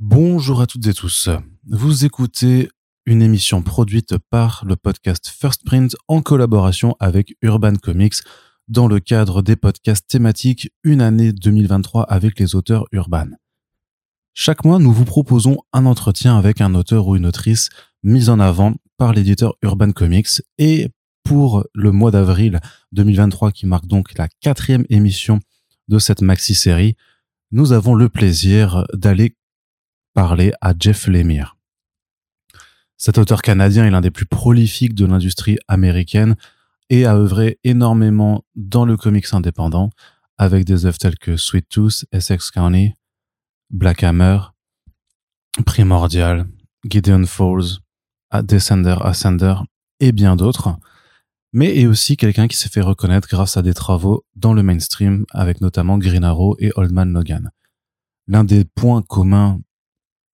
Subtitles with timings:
[0.00, 1.28] Bonjour à toutes et tous.
[1.66, 2.70] Vous écoutez
[3.04, 8.14] une émission produite par le podcast First Print en collaboration avec Urban Comics
[8.68, 13.30] dans le cadre des podcasts thématiques Une année 2023 avec les auteurs urbains.
[14.34, 17.68] Chaque mois, nous vous proposons un entretien avec un auteur ou une autrice
[18.04, 20.90] mis en avant par l'éditeur Urban Comics et
[21.24, 22.60] pour le mois d'avril
[22.92, 25.40] 2023 qui marque donc la quatrième émission
[25.88, 26.94] de cette maxi-série,
[27.50, 29.34] nous avons le plaisir d'aller
[30.18, 31.56] parler à Jeff Lemire.
[32.96, 36.34] Cet auteur canadien est l'un des plus prolifiques de l'industrie américaine
[36.90, 39.90] et a œuvré énormément dans le comics indépendant
[40.36, 42.94] avec des œuvres telles que Sweet Tooth, Essex County,
[43.70, 44.40] Black Hammer,
[45.64, 46.48] Primordial,
[46.84, 47.78] Gideon Falls,
[48.42, 49.54] Descender, Ascender
[50.00, 50.80] et bien d'autres,
[51.52, 55.26] mais est aussi quelqu'un qui s'est fait reconnaître grâce à des travaux dans le mainstream
[55.30, 57.52] avec notamment Green Arrow et Old Man Logan.
[58.26, 59.60] L'un des points communs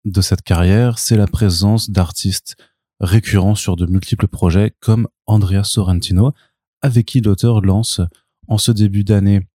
[0.05, 2.55] de cette carrière, c'est la présence d'artistes
[2.99, 6.33] récurrents sur de multiples projets comme Andrea Sorrentino,
[6.81, 8.01] avec qui l'auteur lance
[8.47, 9.47] en ce début d'année,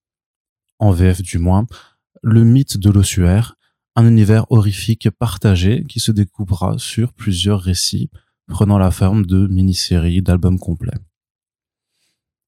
[0.78, 1.66] en VF du moins,
[2.22, 3.56] le mythe de l'ossuaire,
[3.94, 8.10] un univers horrifique partagé qui se découpera sur plusieurs récits
[8.46, 10.98] prenant la forme de mini-séries, d'albums complets.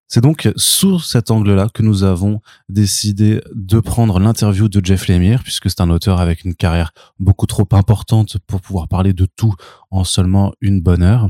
[0.08, 5.42] C'est donc sous cet angle-là que nous avons décidé de prendre l'interview de Jeff Lemire,
[5.42, 9.54] puisque c'est un auteur avec une carrière beaucoup trop importante pour pouvoir parler de tout
[9.90, 11.28] en seulement une bonne heure.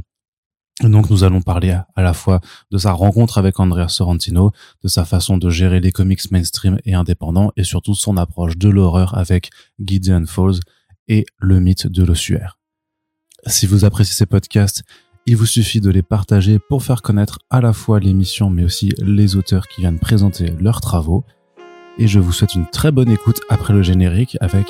[0.83, 2.41] Donc nous allons parler à, la fois
[2.71, 4.53] de sa rencontre avec Andrea Sorrentino,
[4.85, 8.69] de sa façon de gérer les comics mainstream et indépendants, et surtout son approche de
[8.69, 10.61] l'horreur avec Gideon Falls
[11.09, 12.59] et le mythe de l'ossuaire.
[13.47, 14.85] Si vous appréciez ces podcasts,
[15.29, 18.95] il vous suffit de les partager pour faire connaître à la fois l'émission mais aussi
[18.97, 21.23] les auteurs qui viennent présenter leurs travaux.
[21.99, 24.67] Et je vous souhaite une très bonne écoute après le générique avec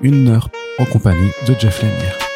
[0.00, 0.48] une heure
[0.78, 2.27] en compagnie de Jeff Lemire.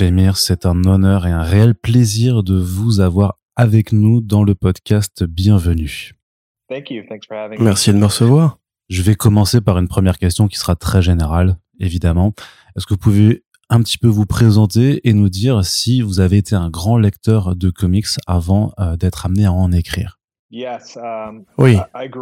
[0.00, 4.54] Lemire, c'est un honneur et un réel plaisir de vous avoir avec nous dans le
[4.54, 6.12] podcast Bienvenue.
[7.58, 8.58] Merci de me recevoir.
[8.88, 12.32] Je vais commencer par une première question qui sera très générale, évidemment.
[12.76, 16.36] Est-ce que vous pouvez un petit peu vous présenter et nous dire si vous avez
[16.38, 20.18] été un grand lecteur de comics avant euh, d'être amené à en écrire?
[20.50, 21.76] Um, Oui,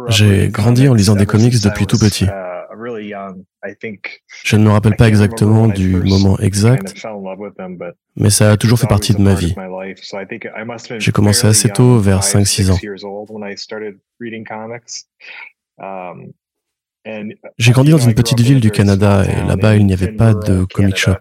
[0.09, 2.25] j'ai grandi en lisant des comics depuis tout petit.
[4.43, 6.93] Je ne me rappelle pas exactement du moment exact,
[8.15, 9.53] mais ça a toujours fait partie de ma vie.
[10.99, 12.77] J'ai commencé assez tôt, vers 5-6 ans.
[15.79, 16.31] Um,
[17.57, 20.65] J'ai grandi dans une petite ville du Canada et là-bas il n'y avait pas de
[20.65, 21.13] comic shop.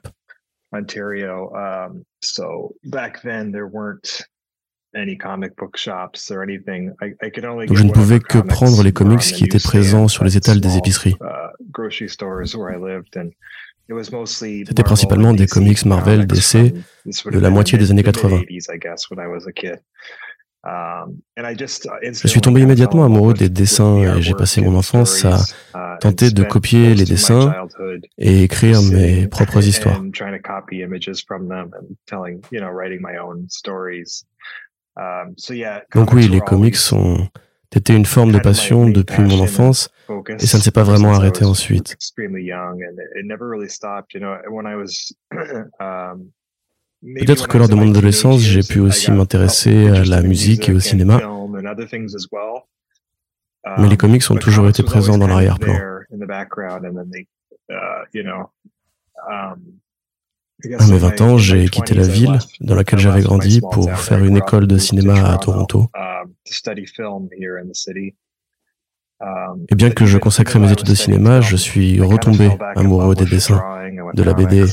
[7.67, 10.77] Donc je ne pouvais que prendre les comics qui étaient présents sur les étals des
[10.77, 11.17] épiceries.
[11.21, 11.53] Uh,
[14.27, 16.75] C'était principalement des comics Marvel, DC,
[17.31, 18.41] de la moitié des années 80.
[20.67, 21.21] Um,
[22.03, 25.37] je suis tombé immédiatement amoureux des dessins et j'ai passé mon enfance à
[25.77, 27.55] uh, tenter de copier les dessins
[28.19, 30.03] et écrire mes propres histoires.
[34.97, 35.35] Um,
[35.95, 37.29] Donc oui, les comics ont
[37.75, 39.91] été une forme de passion depuis mon enfance
[40.39, 41.97] et ça ne s'est pas vraiment arrêté ensuite.
[45.81, 46.31] Um,
[47.03, 50.81] Peut-être que lors de mon adolescence, j'ai pu aussi m'intéresser à la musique et au
[50.81, 51.21] cinéma.
[53.79, 55.75] Mais les comics ont toujours été présents dans l'arrière-plan.
[60.79, 64.39] À mes 20 ans, j'ai quitté la ville dans laquelle j'avais grandi pour faire une
[64.39, 65.91] école de cinéma à Toronto.
[69.69, 73.63] Et bien que je consacrais mes études de cinéma, je suis retombé amoureux des dessins,
[74.15, 74.65] de la BD.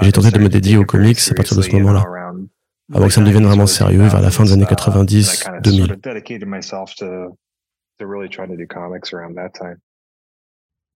[0.00, 2.02] J'ai tenté de me dédier aux comics à partir de ce moment-là,
[2.92, 6.00] avant que ça ne devienne vraiment sérieux vers la fin des années 90-2000.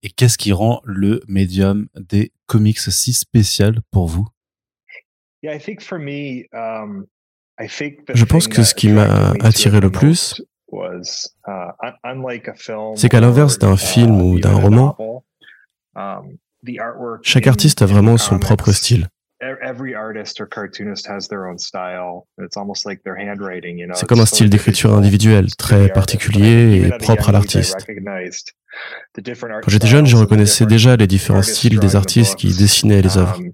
[0.03, 4.27] Et qu'est-ce qui rend le médium des comics si spécial pour vous?
[5.43, 7.05] Um,
[8.13, 11.01] Je pense que ce qui m'a attiré le plus, uh,
[12.95, 15.23] c'est qu'à l'inverse d'un uh, film ou d'un roman,
[15.95, 16.37] um,
[17.23, 19.07] chaque artiste a vraiment son propre style.
[23.93, 27.75] C'est comme un style d'écriture individuel, très particulier et propre à l'artiste.
[29.15, 33.37] Quand j'étais jeune, je reconnaissais déjà les différents styles des artistes qui dessinaient les œuvres.
[33.37, 33.51] Um,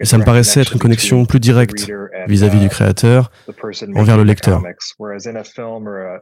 [0.00, 1.88] et ça me paraissait être une connexion plus directe
[2.26, 3.30] vis-à-vis du uh, créateur
[3.94, 4.64] envers le lecteur.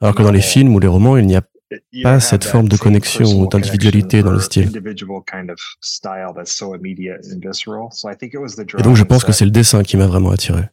[0.02, 1.42] Alors que dans les films ou les romans, il n'y a
[2.02, 4.70] pas cette forme de connexion ou d'individualité dans le style.
[8.78, 10.64] Et donc je pense que c'est le dessin qui m'a vraiment attiré.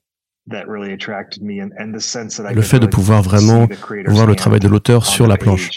[2.53, 3.67] Le fait de pouvoir vraiment
[4.07, 5.69] voir le travail de l'auteur sur la planche.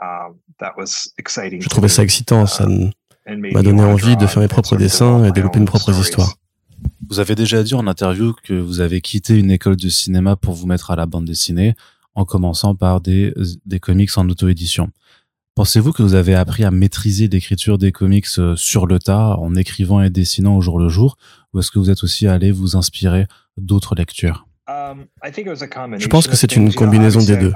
[0.00, 5.24] Um, je trouvais ça excitant, ça uh, m'a donné envie de faire mes propres dessins
[5.24, 6.34] et développer mes propres histoires.
[7.08, 10.54] Vous avez déjà dit en interview que vous avez quitté une école de cinéma pour
[10.54, 11.74] vous mettre à la bande dessinée,
[12.14, 13.32] en commençant par des,
[13.66, 14.90] des comics en auto-édition.
[15.54, 19.54] Pensez-vous que vous avez appris à maîtriser l'écriture des comics euh, sur le tas, en
[19.54, 21.16] écrivant et dessinant au jour le jour,
[21.54, 24.46] ou est-ce que vous êtes aussi allé vous inspirer d'autres lectures?
[24.66, 25.04] Um,
[25.98, 27.52] je pense que c'est une combinaison des deux.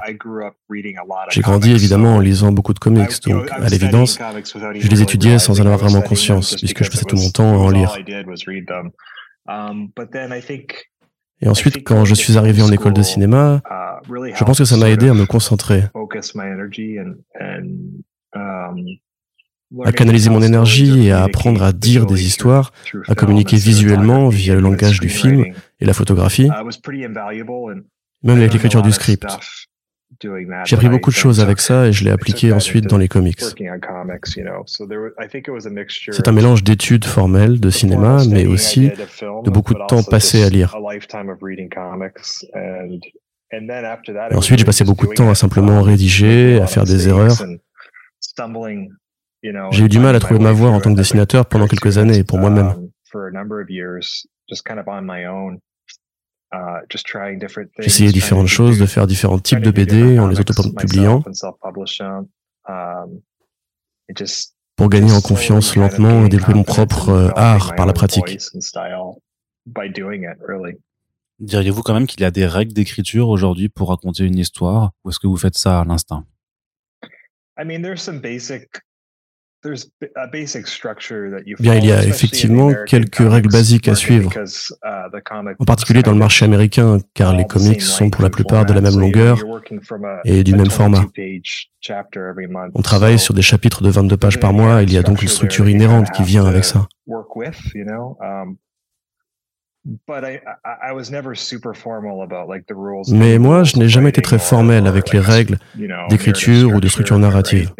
[1.31, 4.19] J'ai grandi évidemment en lisant beaucoup de comics, donc à l'évidence,
[4.75, 7.57] je les étudiais sans en avoir vraiment conscience, puisque je passais tout mon temps à
[7.57, 7.97] en lire.
[9.47, 9.91] Um,
[11.41, 14.77] Et ensuite, quand je suis arrivé en école de cinéma, uh, je pense que ça
[14.77, 15.85] m'a aidé à me concentrer,
[19.83, 22.71] à canaliser mon énergie et à apprendre à dire des histoires,
[23.07, 25.45] à communiquer visuellement via le langage du film
[25.79, 26.49] et la photographie,
[28.23, 29.27] même avec l'écriture du script.
[30.65, 33.39] J'ai appris beaucoup de choses avec ça et je l'ai appliqué ensuite dans les comics.
[36.11, 40.49] C'est un mélange d'études formelles, de cinéma, mais aussi de beaucoup de temps passé à
[40.49, 40.75] lire.
[43.51, 47.37] Et ensuite, j'ai passé beaucoup de temps à simplement rédiger, à faire des erreurs.
[49.41, 52.23] J'ai eu du mal à trouver ma voie en tant que dessinateur pendant quelques années
[52.23, 52.89] pour moi-même.
[57.79, 61.23] J'ai essayé différentes choses, de faire différents types de BD en les auto-publiant
[64.75, 68.39] pour gagner en confiance lentement et développer mon propre euh, art par la pratique.
[71.39, 74.91] Diriez-vous quand même qu'il y a des règles d'écriture aujourd'hui pour raconter une histoire?
[75.03, 76.25] Ou est-ce que vous faites ça à l'instinct?
[81.59, 86.17] Bien, il y a effectivement quelques règles basiques à suivre, uh, en particulier dans le
[86.17, 89.37] marché américain, car les comics sont pour la plupart de la même longueur
[90.23, 91.05] et du même format.
[92.73, 95.27] On travaille sur des chapitres de 22 pages par mois, il y a donc une
[95.27, 96.87] structure inhérente qui vient avec ça.
[103.11, 105.57] Mais moi, je n'ai jamais été très formel avec les règles
[106.09, 107.73] d'écriture ou de structure narrative.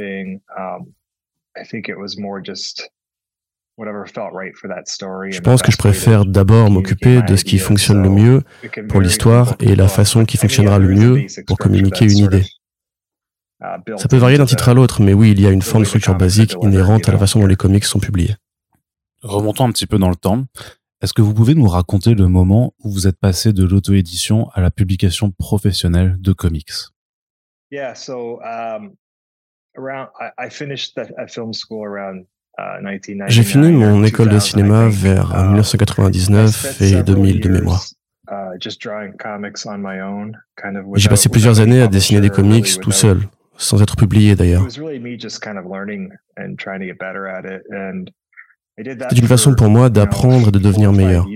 [5.32, 8.44] Je pense que je préfère d'abord m'occuper de ce qui fonctionne le mieux
[8.90, 12.44] pour l'histoire et la façon qui fonctionnera le mieux pour communiquer une idée.
[13.62, 15.84] Uh, Ça peut varier d'un titre à l'autre, mais oui, il y a une forme
[15.84, 18.36] de structure basique inhérente à la façon dont les comics sont publiés.
[19.22, 20.46] Remontons un petit peu dans le temps.
[21.02, 24.62] Est-ce que vous pouvez nous raconter le moment où vous êtes passé de l'auto-édition à
[24.62, 26.72] la publication professionnelle de comics?
[27.72, 28.96] Um,
[33.28, 37.86] j'ai fini mon école de cinéma vers 1999 uh, et 2000 de mémoire.
[38.30, 38.58] Uh,
[40.96, 43.22] j'ai passé plusieurs années à dessiner des comics tout seul,
[43.58, 44.68] sans être publié d'ailleurs.
[44.70, 44.80] C'est
[49.18, 51.26] une façon pour moi d'apprendre et de devenir meilleur.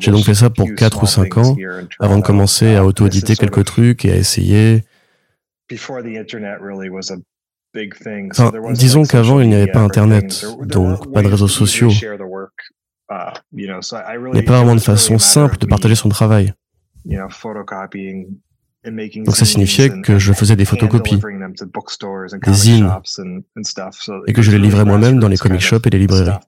[0.00, 1.54] J'ai donc fait ça pour 4 ou 5 ans
[2.00, 4.84] avant de commencer à auto-éditer quelques trucs et à essayer,
[8.72, 11.90] disons qu'avant, il n'y avait pas Internet, donc pas de réseaux sociaux.
[13.10, 16.52] Uh, il n'y a pas vraiment de façon simple de partager son travail.
[17.04, 22.90] Donc ça signifiait que je faisais des photocopies, des zines,
[24.26, 26.38] et que je les livrais moi-même dans les comic shops et les librairies.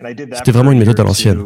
[0.00, 1.42] C'était vraiment une méthode à l'ancienne.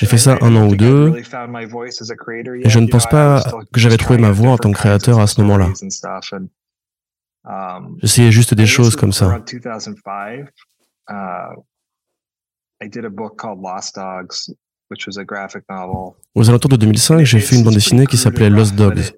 [0.00, 4.18] J'ai fait ça un an ou deux, et je ne pense pas que j'avais trouvé
[4.18, 5.68] ma voie en tant que créateur à ce moment-là.
[8.00, 9.38] J'essayais juste des choses comme ça.
[16.34, 19.12] Aux alentours de 2005, j'ai fait une bande dessinée qui s'appelait Lost Dogs,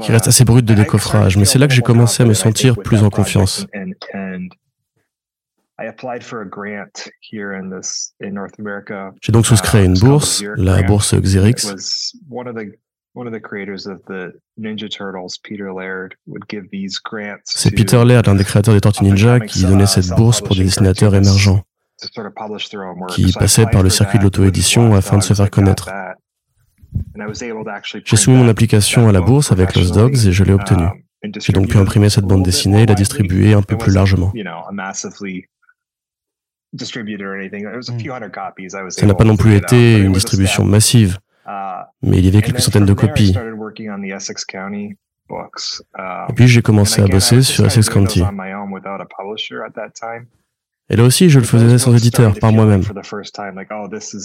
[0.00, 2.78] qui reste assez brute de décoffrage, mais c'est là que j'ai commencé à me sentir
[2.78, 3.66] plus en confiance.
[9.20, 11.54] J'ai donc souscrit à une bourse, la bourse Xerix.
[17.44, 20.64] C'est Peter Laird, l'un des créateurs des Tortues Ninja, qui donnait cette bourse pour des
[20.64, 21.62] dessinateurs émergents,
[23.08, 25.90] qui passaient par le circuit de l'auto-édition afin de se faire connaître.
[28.04, 30.86] J'ai soumis mon application à la bourse avec Lost Dogs et je l'ai obtenue.
[31.40, 34.32] J'ai donc pu imprimer cette bande dessinée et la distribuer un peu plus largement.
[38.90, 41.18] Ça n'a pas non plus été une distribution massive,
[42.02, 43.34] mais il y avait quelques centaines de copies.
[46.28, 48.22] Et puis j'ai commencé à bosser sur Essex County.
[50.88, 52.82] Et là aussi, je le faisais sans éditeur, par moi-même.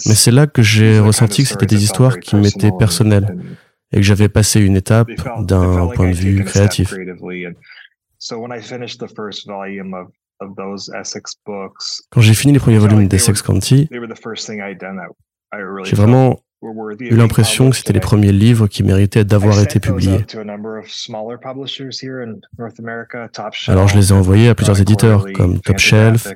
[0.06, 3.36] Mais c'est là que j'ai ressenti que c'était des histoires qui m'étaient personnelles
[3.90, 5.08] et que j'avais passé une étape
[5.40, 6.94] d'un point de vue créatif.
[12.10, 13.88] Quand j'ai fini les premiers volumes d'Essex County,
[15.84, 16.40] j'ai vraiment
[17.00, 20.24] eu l'impression que c'était les premiers livres qui méritaient d'avoir été publiés.
[23.66, 26.28] Alors je les ai envoyés à plusieurs éditeurs comme Top Shelf,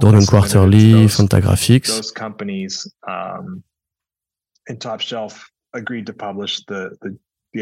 [0.00, 1.88] Dornan Quarterly, Fantagraphics.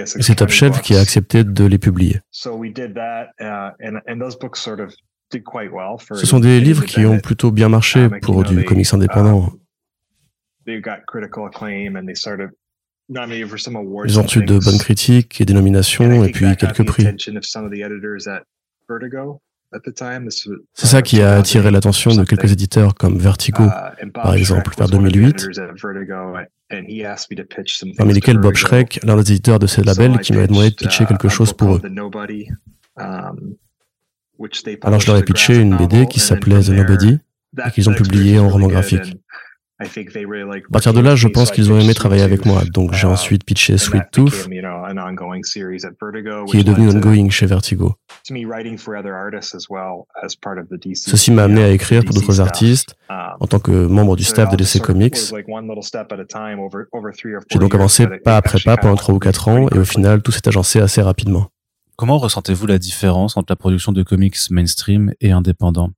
[0.04, 2.20] C'est Top Shelf qui a accepté de les publier.
[6.12, 9.52] Ce sont des livres qui ont plutôt bien marché pour du comics indépendant.
[10.66, 10.82] Ils
[14.18, 17.06] ont reçu de bonnes critiques et des nominations et puis quelques prix.
[20.74, 24.88] C'est ça qui a attiré l'attention de quelques éditeurs comme Vertigo, uh, par exemple, vers
[24.88, 25.48] 2008,
[27.96, 31.06] parmi lesquels Bob Schreck, l'un des éditeurs de ces labels, qui m'avait demandé de pitcher
[31.06, 31.80] quelque uh, chose pour eux.
[34.82, 37.18] Alors je leur ai pitché une BD qui s'appelait The Nobody
[37.66, 39.16] et qu'ils ont publié en roman graphique.
[39.80, 39.86] À
[40.72, 43.44] partir de là, je pense qu'ils ont aimé travailler avec moi, donc j'ai uh, ensuite
[43.44, 44.46] pitché Sweet Tooth,
[46.48, 47.94] qui est devenu ongoing chez Vertigo.
[50.94, 54.50] Ceci m'a amené à écrire pour d'autres artistes um, en tant que membre du staff
[54.50, 55.16] de DC Comics.
[57.48, 60.30] J'ai donc avancé pas après pas pendant trois ou quatre ans et au final, tout
[60.30, 61.50] s'est agencé assez rapidement.
[62.00, 65.90] Comment ressentez-vous la différence entre la production de comics mainstream et indépendant?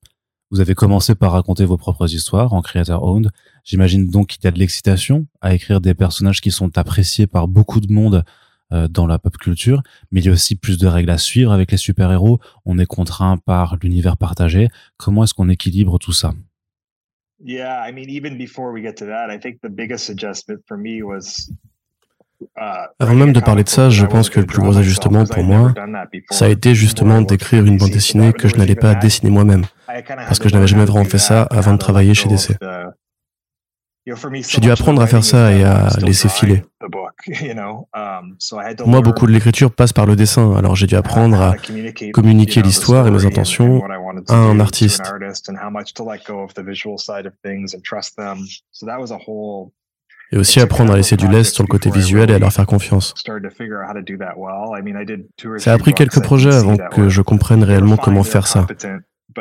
[0.50, 3.30] Vous avez commencé par raconter vos propres histoires en creator owned
[3.62, 7.46] J'imagine donc qu'il y a de l'excitation à écrire des personnages qui sont appréciés par
[7.46, 8.24] beaucoup de monde
[8.72, 9.80] euh, dans la pop culture,
[10.10, 12.40] mais il y a aussi plus de règles à suivre avec les super-héros.
[12.64, 14.70] On est contraint par l'univers partagé.
[14.96, 16.32] Comment est-ce qu'on équilibre tout ça?
[22.98, 25.72] Avant même de parler de ça, je pense que le plus gros ajustement pour moi,
[26.30, 29.64] ça a été justement d'écrire une bande dessinée que je n'allais pas dessiner moi-même,
[30.06, 32.56] parce que je n'avais jamais vraiment fait ça avant de travailler chez DC.
[34.04, 36.64] J'ai dû apprendre à faire ça et à laisser filer.
[38.84, 41.54] Moi, beaucoup de l'écriture passe par le dessin, alors j'ai dû apprendre à
[42.12, 43.80] communiquer l'histoire et mes intentions
[44.28, 45.02] à un artiste.
[50.32, 52.66] Et aussi apprendre à laisser du lest sur le côté visuel et à leur faire
[52.66, 53.14] confiance.
[55.58, 58.66] Ça a pris quelques projets avant que je comprenne réellement comment faire ça.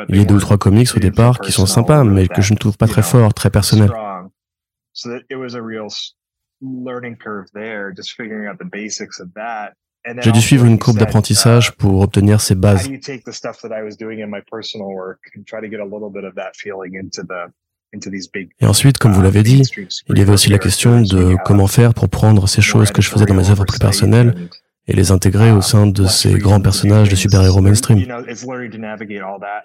[0.08, 2.52] Il y a deux ou trois comics au départ qui sont sympas, mais que je
[2.52, 3.90] ne trouve pas très forts, très personnels.
[10.18, 12.88] J'ai dû suivre une courbe d'apprentissage uh, pour obtenir ces bases.
[18.60, 19.62] Et ensuite, comme vous uh, l'avez dit,
[20.08, 23.10] il y avait aussi la question de comment faire pour prendre ces choses que je
[23.10, 24.48] faisais dans mes œuvres plus personnelles
[24.88, 28.02] et les intégrer au sein de ces grands personnages de super-héros mainstream,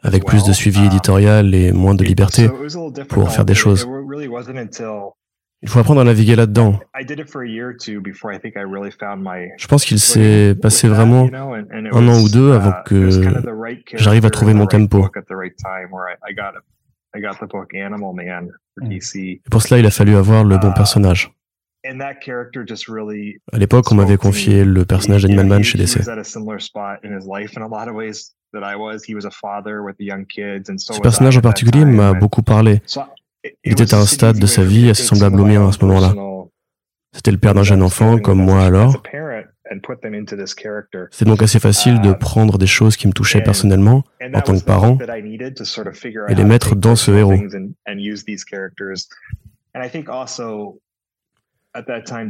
[0.04, 2.50] avec plus de suivi éditorial et moins de liberté
[3.10, 3.88] pour faire des choses.
[5.64, 6.80] Il faut apprendre à naviguer là-dedans.
[9.58, 13.10] Je pense qu'il s'est passé vraiment un an ou deux avant que
[13.96, 15.10] j'arrive à trouver mon tempo.
[19.46, 21.32] Et pour cela, il a fallu avoir le bon uh, personnage.
[23.54, 26.04] À l'époque, on m'avait confié le personnage d'Animal Man chez DC.
[30.78, 32.82] Ce personnage en particulier m'a beaucoup parlé.
[33.64, 36.14] Il était à un stade de sa vie assez semblable au mien à ce moment-là.
[37.14, 39.02] C'était le père d'un jeune enfant, comme moi alors.
[41.12, 44.64] C'est donc assez facile de prendre des choses qui me touchaient personnellement, en tant que
[44.64, 44.98] parent,
[46.30, 47.36] et les mettre dans ce héros.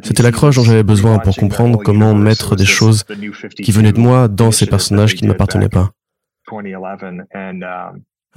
[0.04, 3.06] C'était l'accroche dont j'avais besoin pour comprendre comment mettre des choses
[3.62, 5.92] qui venaient de moi dans ces personnages qui ne m'appartenaient pas.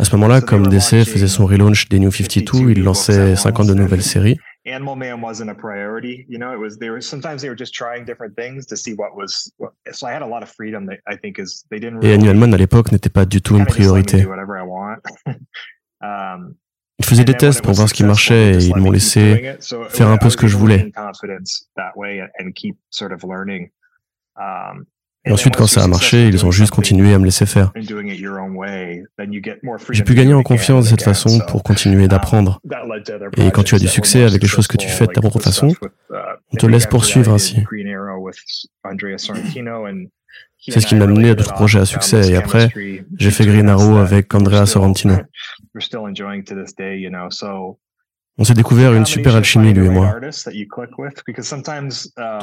[0.00, 4.02] À ce moment-là, comme DC faisait son relaunch des New 52, il lançait 52 nouvelles
[4.02, 4.38] séries.
[4.66, 6.24] Animal Man wasn't a priority.
[6.26, 8.94] You know, it was they were sometimes they were just trying different things to see
[8.94, 9.52] what was.
[9.58, 10.86] What, so I had a lot of freedom.
[10.86, 11.98] That I think is they didn't.
[11.98, 14.24] Really, Et Animal Man à l'époque n'était pas du tout une priorité.
[16.00, 16.54] um,
[16.98, 19.56] ils faisaient des tests pour voir ce qui marchait et ils m'ont laissé
[19.90, 20.92] faire un peu ce que je voulais.
[25.26, 27.72] Et ensuite, quand ça a marché, ils ont juste continué à me laisser faire.
[29.90, 32.60] J'ai pu gagner en confiance de cette façon pour continuer d'apprendre.
[33.36, 35.38] Et quand tu as du succès avec les choses que tu fais de ta propre
[35.40, 35.74] façon,
[36.52, 37.62] on te laisse poursuivre ainsi.
[40.68, 42.30] C'est ce qui m'a mené à d'autres projets à succès.
[42.30, 42.68] Et après,
[43.18, 45.16] j'ai fait Green Arrow avec Andrea Sorrentino.
[48.38, 50.30] On s'est découvert une super alchimie, lui et moi, dont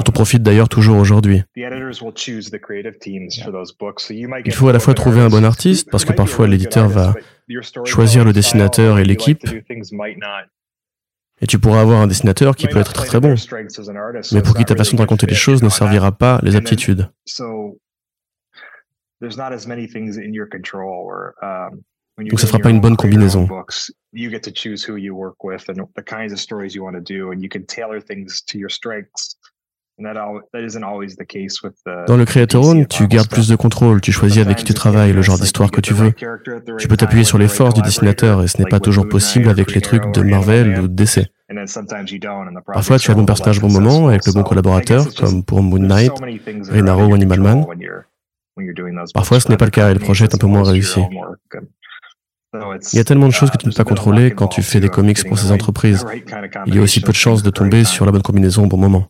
[0.07, 1.41] on profite d'ailleurs toujours aujourd'hui.
[1.55, 1.63] Il
[4.53, 7.15] faut à la fois trouver un bon artiste, parce que parfois l'éditeur va
[7.85, 9.41] choisir le dessinateur et l'équipe,
[11.39, 13.35] et tu pourras avoir un dessinateur qui peut être très très bon,
[14.33, 17.09] mais pour qui ta façon de raconter les choses ne servira pas les aptitudes.
[22.19, 23.47] Donc ça fera pas une bonne combinaison.
[32.07, 35.11] Dans le Creator Own, tu gardes plus de contrôle, tu choisis avec qui tu travailles,
[35.13, 36.11] le genre d'histoire que tu veux.
[36.77, 39.73] Tu peux t'appuyer sur les forces du dessinateur et ce n'est pas toujours possible avec
[39.73, 41.25] les trucs de Marvel ou de DC.
[42.73, 45.63] Parfois, tu as le bon personnage au bon moment avec le bon collaborateur, comme pour
[45.63, 46.11] Moon Knight,
[46.45, 47.65] Green Arrow ou Animal Man.
[49.13, 51.01] Parfois, ce n'est pas le cas et le projet est un peu moins réussi.
[52.93, 54.79] Il y a tellement de choses que tu ne peux pas contrôler quand tu fais
[54.79, 56.05] des comics pour ces entreprises.
[56.65, 58.77] Il y a aussi peu de chances de tomber sur la bonne combinaison au bon
[58.77, 59.07] moment.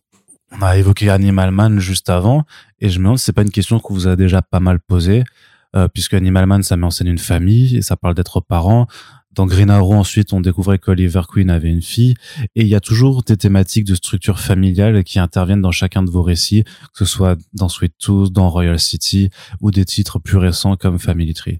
[0.51, 2.45] On a évoqué Animal Man juste avant,
[2.79, 4.79] et je me demande si c'est pas une question que vous a déjà pas mal
[4.79, 5.23] posée,
[5.75, 8.87] euh, puisque Animal Man, ça met en scène une famille, et ça parle d'être parent.
[9.33, 12.15] Dans Green Arrow, ensuite, on découvrait qu'Oliver Queen avait une fille,
[12.55, 16.09] et il y a toujours des thématiques de structure familiale qui interviennent dans chacun de
[16.09, 19.29] vos récits, que ce soit dans Sweet Tooth, dans Royal City,
[19.61, 21.59] ou des titres plus récents comme Family Tree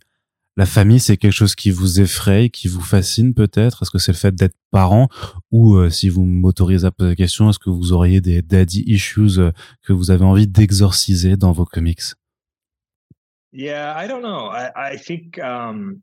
[0.58, 3.84] la famille, c'est quelque chose qui vous effraie, qui vous fascine peut-être?
[3.84, 5.08] Est-ce que c'est le fait d'être parent?
[5.52, 8.84] Ou euh, si vous m'autorisez à poser la question, est-ce que vous auriez des daddy
[8.88, 9.52] issues euh,
[9.84, 12.02] que vous avez envie d'exorciser dans vos comics?
[13.54, 14.50] Yeah, I don't know.
[14.52, 16.00] I, think, um...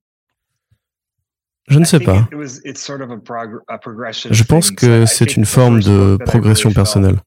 [1.67, 2.29] Je ne sais pas.
[2.31, 7.21] Je pense que c'est une forme de progression personnelle.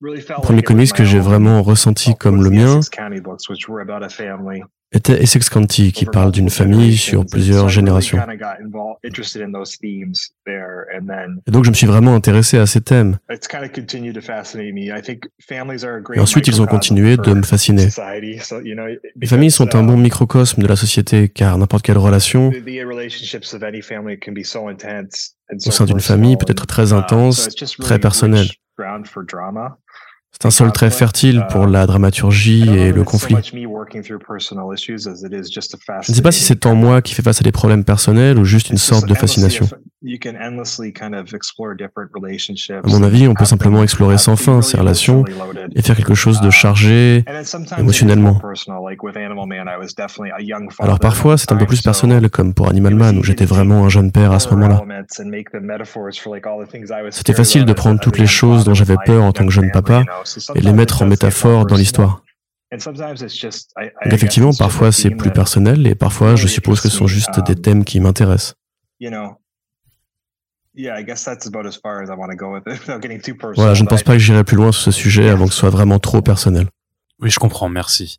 [0.00, 2.80] Le premier comics que j'ai vraiment ressenti comme le mien,
[4.92, 8.18] Essex County, qui parle d'une famille sur plusieurs générations?
[11.46, 13.18] Et donc je me suis vraiment intéressé à ces thèmes.
[16.14, 17.88] Et ensuite ils ont continué de me fasciner.
[19.16, 22.52] Les familles sont un bon microcosme de la société, car n'importe quelle relation
[25.66, 28.48] au sein d'une famille peut être très intense, très personnelle.
[30.32, 33.36] C'est un sol très fertile pour la dramaturgie et le conflit.
[33.44, 33.56] Je
[36.08, 38.44] ne sais pas si c'est en moi qui fait face à des problèmes personnels ou
[38.44, 39.68] juste une sorte de fascination.
[40.04, 40.50] À
[42.88, 45.24] mon avis, on peut simplement explorer sans fin ces relations
[45.76, 47.24] et faire quelque chose de chargé
[47.78, 48.40] émotionnellement.
[50.80, 53.88] Alors parfois, c'est un peu plus personnel, comme pour Animal Man, où j'étais vraiment un
[53.88, 54.82] jeune père à ce moment-là.
[57.10, 60.02] C'était facile de prendre toutes les choses dont j'avais peur en tant que jeune papa
[60.54, 62.22] et les mettre en métaphore dans l'histoire.
[62.72, 67.54] Donc effectivement, parfois c'est plus personnel et parfois je suppose que ce sont juste des
[67.54, 68.54] thèmes qui m'intéressent.
[73.56, 75.58] Voilà, je ne pense pas que j'irai plus loin sur ce sujet avant que ce
[75.58, 76.68] soit vraiment trop personnel.
[77.20, 78.16] Oui, je comprends, merci.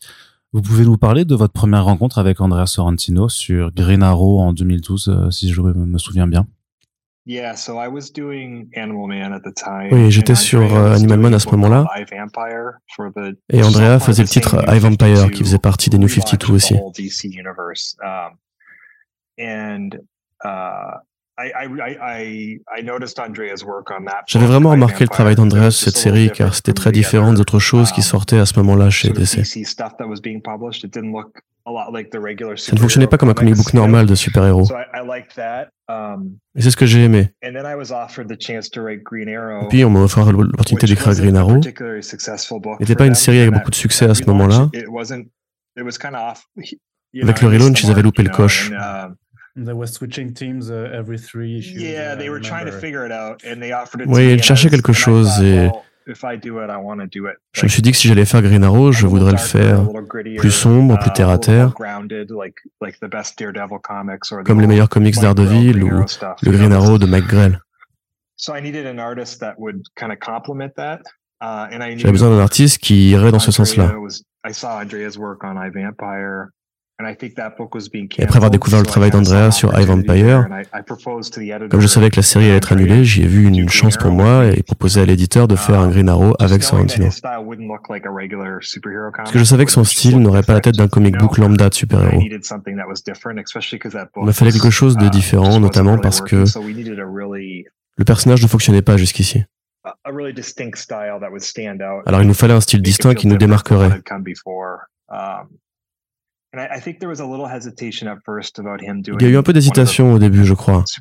[0.51, 4.53] Vous pouvez nous parler de votre première rencontre avec Andrea Sorrentino sur Green Arrow en
[4.53, 6.45] 2012, euh, si je me souviens bien?
[9.91, 11.85] Oui, j'étais sur euh, Animal Man à ce moment-là.
[13.49, 16.75] Et Andrea faisait le titre I Vampire, qui faisait partie des New 52 aussi.
[24.27, 27.91] J'avais vraiment remarqué le travail d'Andreas sur cette série car c'était très différent d'autres choses
[27.91, 29.45] qui um, sortaient à ce moment-là chez DC.
[32.57, 34.65] Ça ne fonctionnait pas comme un comic book normal de super-héros.
[35.89, 37.31] Um, Et c'est ce que j'ai aimé.
[39.65, 41.59] Et puis on m'a offert l'opportunité d'écrire Green Arrow.
[42.79, 44.69] N'était pas une série avec beaucoup de succès à ce moment-là.
[47.21, 48.71] Avec le relaunch, ils avaient loupé le coche.
[54.07, 55.69] Oui, ils cherchaient quelque chose et
[57.53, 59.81] je me suis dit que si j'allais faire Green Arrow, je voudrais le faire
[60.37, 61.73] plus sombre, plus terre à terre,
[64.43, 65.89] comme les meilleurs comics d'Ardeville ou
[66.41, 67.59] le Green Arrow de Mike Grell.
[71.39, 73.93] J'avais besoin d'un artiste qui irait dans ce sens-là.
[78.17, 80.47] Et après avoir découvert le travail d'Andrea sur iVampire,
[81.69, 84.11] comme je savais que la série allait être annulée, j'y ai vu une chance pour
[84.11, 87.07] moi et proposé à l'éditeur de faire un Green Arrow avec Sorrentino.
[89.15, 91.69] Parce que je savais que son style n'aurait pas la tête d'un comic book lambda
[91.69, 92.21] de super-héros.
[92.21, 92.39] Il
[94.25, 96.43] me fallait quelque chose de différent, notamment parce que
[97.95, 99.43] le personnage ne fonctionnait pas jusqu'ici.
[102.05, 104.01] Alors il nous fallait un style distinct qui nous démarquerait.
[109.19, 110.83] Il y a eu un peu d'hésitation au début, je crois.
[110.83, 110.99] Parce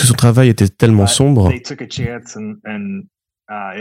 [0.00, 1.50] que son travail était tellement sombre.
[3.50, 3.74] Uh,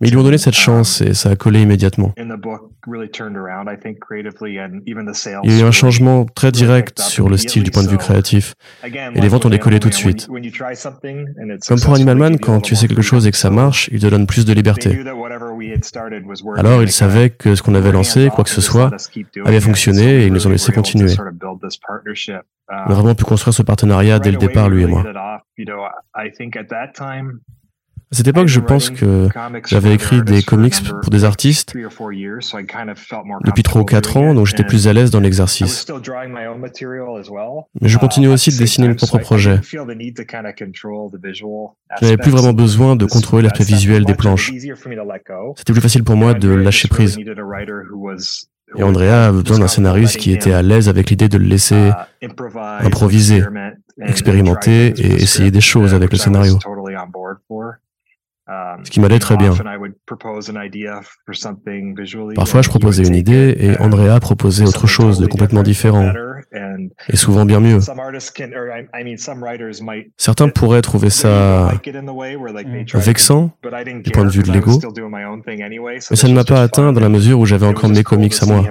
[0.00, 2.12] Mais ils lui ont donné cette um, chance et ça a collé immédiatement.
[2.16, 2.30] Il y
[5.56, 8.54] a eu un changement très direct sur le style du point de vue créatif.
[8.84, 10.28] Et les ventes ont décollé tout de suite.
[11.66, 14.06] Comme pour Animal Man, quand tu sais quelque chose et que ça marche, il te
[14.06, 14.96] donne plus de liberté.
[16.58, 18.90] Alors ils savaient que ce qu'on avait lancé, quoi que ce soit,
[19.44, 21.12] avait fonctionné et ils nous ont laissé continuer.
[22.70, 25.02] On a vraiment pu construire ce partenariat dès le départ, lui et moi.
[28.10, 29.28] À cette époque, je pense que
[29.66, 31.74] j'avais écrit des comics pour des artistes
[33.44, 35.86] depuis 3 ou 4 ans, donc j'étais plus à l'aise dans l'exercice.
[37.80, 39.60] Mais je continuais aussi de dessiner mes propres projets.
[39.62, 39.76] Je
[42.00, 44.52] n'avais plus vraiment besoin de contrôler l'aspect visuel des planches.
[45.56, 47.18] C'était plus facile pour moi de lâcher prise.
[48.76, 51.90] Et Andrea avait besoin d'un scénariste qui était à l'aise avec l'idée de le laisser
[52.56, 53.42] improviser,
[54.00, 56.58] expérimenter et essayer des choses avec le scénario.
[58.50, 59.52] Um, ce qui m'allait très bien.
[62.34, 66.10] Parfois, je proposais une idée et Andrea proposait autre chose de complètement différent
[67.10, 67.78] et souvent bien mieux.
[70.16, 71.72] Certains pourraient trouver ça
[72.94, 73.50] vexant
[74.02, 74.80] du point de vue de l'ego,
[76.10, 78.46] mais ça ne m'a pas atteint dans la mesure où j'avais encore mes comics à
[78.46, 78.64] moi.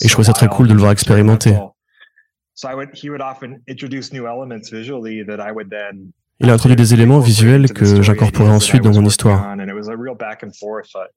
[0.00, 1.54] Et je trouvais ça très cool de le voir expérimenter.
[6.40, 9.54] Il a introduit des éléments visuels que j'incorporais ensuite dans mon histoire.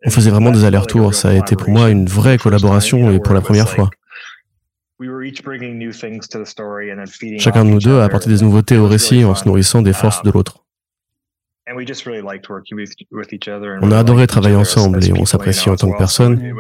[0.06, 1.14] On faisait vraiment des allers-retours.
[1.16, 3.90] Ça a été pour moi une vraie collaboration et pour la première fois.
[7.40, 10.24] Chacun de nous deux a apporté des nouveautés au récit en se nourrissant des forces
[10.24, 10.66] de l'autre.
[13.82, 16.54] On a adoré travailler ensemble et on s'apprécie en tant que personne.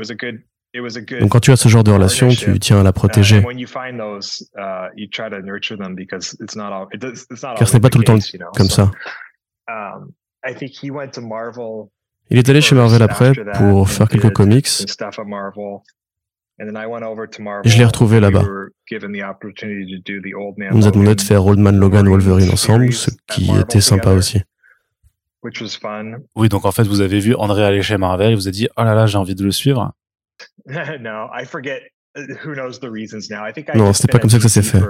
[1.20, 3.40] Donc quand tu as ce genre de relation, tu tiens à la protéger.
[3.40, 3.44] Uh,
[7.58, 8.18] Car ce n'est pas tout le temps
[8.56, 8.92] comme ça.
[9.70, 10.12] Um,
[12.30, 14.68] Il est allé chez Marvel après pour faire quelques comics.
[16.60, 16.66] Et
[17.70, 18.44] je l'ai retrouvé là-bas.
[20.72, 24.12] On nous a demandé de faire Old Man Logan Wolverine ensemble, ce qui était sympa
[24.12, 24.42] aussi.
[26.36, 28.68] Oui, donc en fait, vous avez vu André aller chez Marvel et vous avez dit,
[28.76, 29.94] oh là là, j'ai envie de le suivre.
[33.75, 34.82] Non, c'était pas comme ça que ça s'est fait.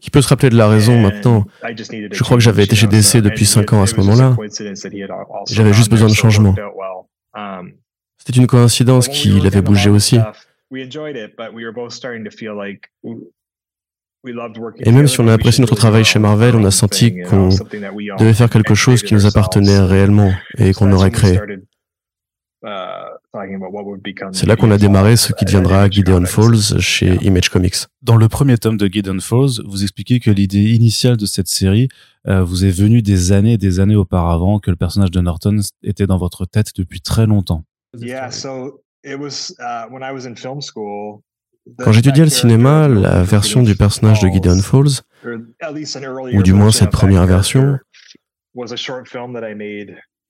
[0.00, 1.44] Qui peut se rappeler de la raison maintenant?
[1.62, 4.36] Je crois que j'avais été chez DC depuis 5 ans à ce moment-là.
[5.50, 6.54] J'avais juste besoin de changement.
[7.34, 7.72] Um,
[8.18, 10.18] c'était une coïncidence qu'il avait bougé aussi.
[14.84, 17.48] Et même si on a apprécié notre travail chez Marvel, on a senti qu'on
[18.18, 21.38] devait faire quelque chose qui nous appartenait réellement et qu'on aurait créé.
[24.32, 27.74] C'est là qu'on a démarré ce qui deviendra Gideon Falls chez Image Comics.
[28.02, 31.88] Dans le premier tome de Gideon Falls, vous expliquez que l'idée initiale de cette série
[32.28, 35.58] euh, vous est venue des années et des années auparavant, que le personnage de Norton
[35.82, 37.64] était dans votre tête depuis très longtemps.
[41.78, 45.02] Quand j'étudiais le cinéma, la version du personnage de Gideon Falls,
[46.32, 47.78] ou du moins cette première version,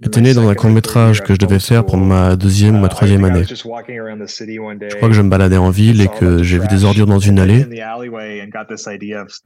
[0.02, 2.88] était né dans un court métrage que je devais faire pour ma deuxième ou ma
[2.88, 3.44] troisième année.
[3.44, 3.92] Je crois que
[5.14, 7.66] je me baladais en ville et que j'ai vu des ordures dans une allée.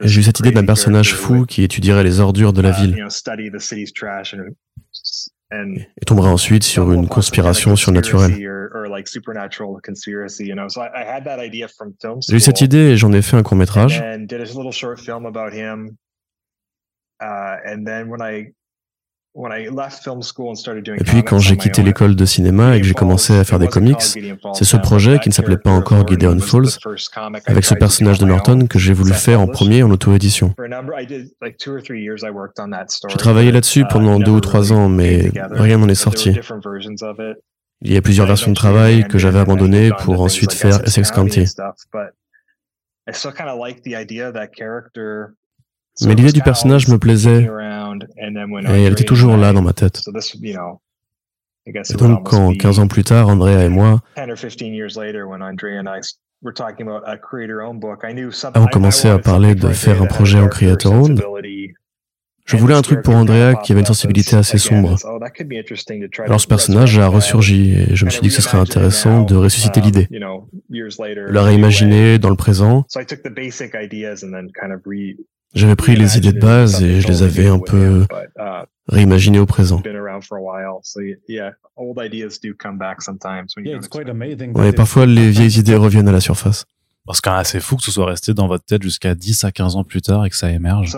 [0.01, 2.95] J'ai eu cette idée d'un personnage fou qui étudierait les ordures de la ville.
[5.51, 8.33] Et tomberait ensuite sur une conspiration surnaturelle.
[12.27, 14.03] J'ai eu cette idée et j'en ai fait un court métrage.
[19.39, 23.67] Et puis quand j'ai quitté l'école de cinéma et que j'ai commencé à faire des
[23.67, 26.79] comics, c'est ce projet qui ne s'appelait pas encore Gideon Falls,
[27.45, 30.55] avec ce personnage de Norton que j'ai voulu faire en premier en auto-édition.
[33.09, 36.35] J'ai travaillé là-dessus uh, pendant deux ou trois ans, mais rien n'en est sorti.
[37.81, 41.45] Il y a plusieurs versions de travail que j'avais abandonnées pour ensuesson faire Essex County.
[46.05, 47.49] Mais l'idée du personnage me plaisait
[48.27, 50.01] et elle était toujours là dans ma tête.
[51.65, 54.01] Et donc quand 15 ans plus tard, Andrea et moi
[58.53, 61.21] avons commencé à parler de faire un projet en Creator Owned,
[62.47, 64.95] je voulais un truc pour Andrea qui avait une sensibilité assez sombre.
[66.25, 69.35] Alors ce personnage a ressurgi et je me suis dit que ce serait intéressant de
[69.35, 72.85] ressusciter l'idée, de la réimaginer dans le présent.
[75.57, 78.05] J'avais pris les idées de base et je les avais un peu
[78.87, 79.81] réimaginées au présent.
[84.55, 86.65] Oui, parfois les vieilles idées reviennent à la surface.
[87.05, 89.77] Parce c'est assez fou que ce soit resté dans votre tête jusqu'à 10 à 15
[89.77, 90.91] ans plus tard et que ça émerge.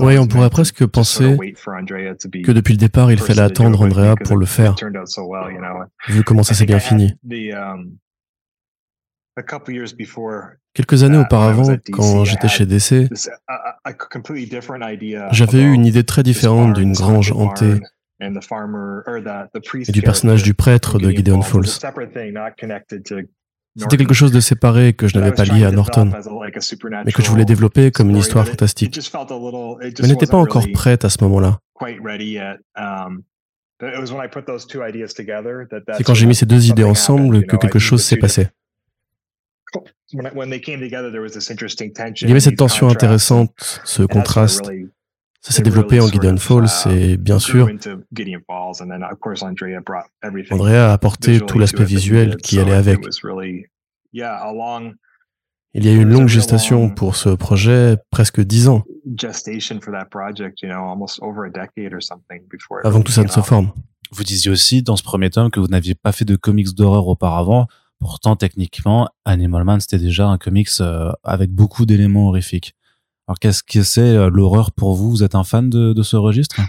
[0.00, 4.46] Oui, on pourrait presque penser que depuis le départ, il fallait attendre Andrea pour le
[4.46, 4.74] faire,
[6.08, 7.12] vu comment ça s'est bien fini.
[10.78, 13.08] Um, Quelques années auparavant, quand j'étais chez DC,
[15.32, 17.80] j'avais eu une idée très différente d'une grange hantée
[18.20, 21.66] et du personnage du prêtre de Gideon Falls.
[23.76, 26.12] C'était quelque chose de séparé que je n'avais pas lié à Norton,
[27.04, 28.98] mais que je voulais développer comme une histoire fantastique.
[30.00, 31.58] Mais n'était pas encore prête à ce moment-là.
[35.96, 38.48] C'est quand j'ai mis ces deux idées ensemble que quelque chose s'est passé.
[40.12, 44.70] Il y avait cette tension intéressante, ce contraste.
[45.40, 47.68] Ça s'est développé en Gideon Falls uh, et bien sûr,
[50.50, 52.98] Andrea a apporté tout l'aspect visuel qui allait avec.
[55.74, 58.82] Il y a eu une longue gestation pour ce projet, presque dix ans,
[62.84, 63.72] avant que tout ça ne se forme.
[64.10, 67.08] Vous disiez aussi dans ce premier tome que vous n'aviez pas fait de comics d'horreur
[67.08, 67.66] auparavant.
[68.00, 72.74] Pourtant, techniquement, Animal Man, c'était déjà un comics euh, avec beaucoup d'éléments horrifiques.
[73.26, 75.10] Alors, qu'est-ce que c'est euh, l'horreur pour vous?
[75.10, 76.60] Vous êtes un fan de, de ce registre?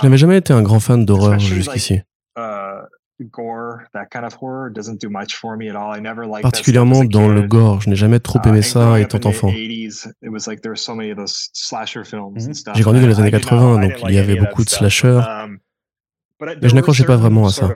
[0.00, 2.00] Je n'avais jamais été un grand fan d'horreur jusqu'ici?
[6.42, 9.48] Particulièrement dans le gore, je n'ai jamais trop uh, aimé ça étant enfant.
[12.32, 12.72] Mm-hmm.
[12.74, 15.20] J'ai grandi dans les années 80, donc il y avait beaucoup de slashers.
[16.60, 17.74] Mais je n'accrochais pas vraiment à ça.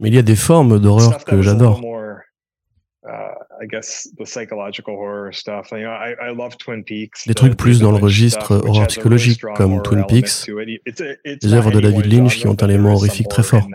[0.00, 1.80] Mais il y a des formes d'horreur que j'adore.
[7.26, 10.50] Des trucs plus dans le registre horreur psychologique, comme Twin Peaks,
[11.42, 13.62] des œuvres de David Lynch qui ont un élément horrifique très fort.
[13.62, 13.68] Ce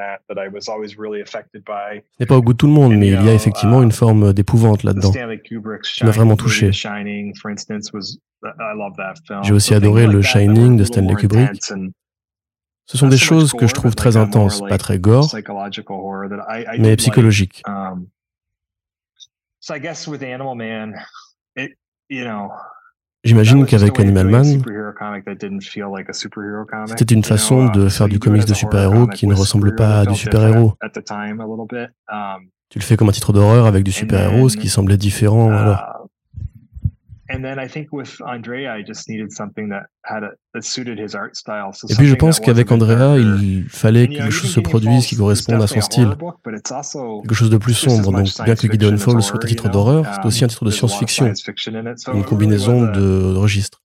[2.19, 4.33] n'est pas au goût de tout le monde, mais il y a effectivement une forme
[4.33, 6.71] d'épouvante là-dedans, qui m'a vraiment touché.
[9.43, 11.61] J'ai aussi adoré le Shining de Stanley Kubrick.
[12.85, 15.35] Ce sont des choses que je trouve très intenses, pas très gore,
[16.79, 17.61] mais psychologiques.
[23.23, 24.63] J'imagine qu'avec Animal Man,
[26.87, 30.15] c'était une façon de faire du comics de super-héros qui ne ressemble pas à du
[30.15, 30.73] super-héros.
[32.11, 35.51] Um, tu le fais comme un titre d'horreur avec du super-héros, ce qui semblait différent
[35.51, 35.98] alors.
[41.89, 45.61] Et puis je pense qu'avec Andrea, il fallait que quelque chose se produise qui corresponde
[45.61, 46.09] à son style.
[47.21, 48.11] Quelque chose de plus sombre.
[48.11, 51.31] Donc bien que Gideon Falls soit un titre d'horreur, c'est aussi un titre de science-fiction.
[52.13, 53.81] Une combinaison de registres.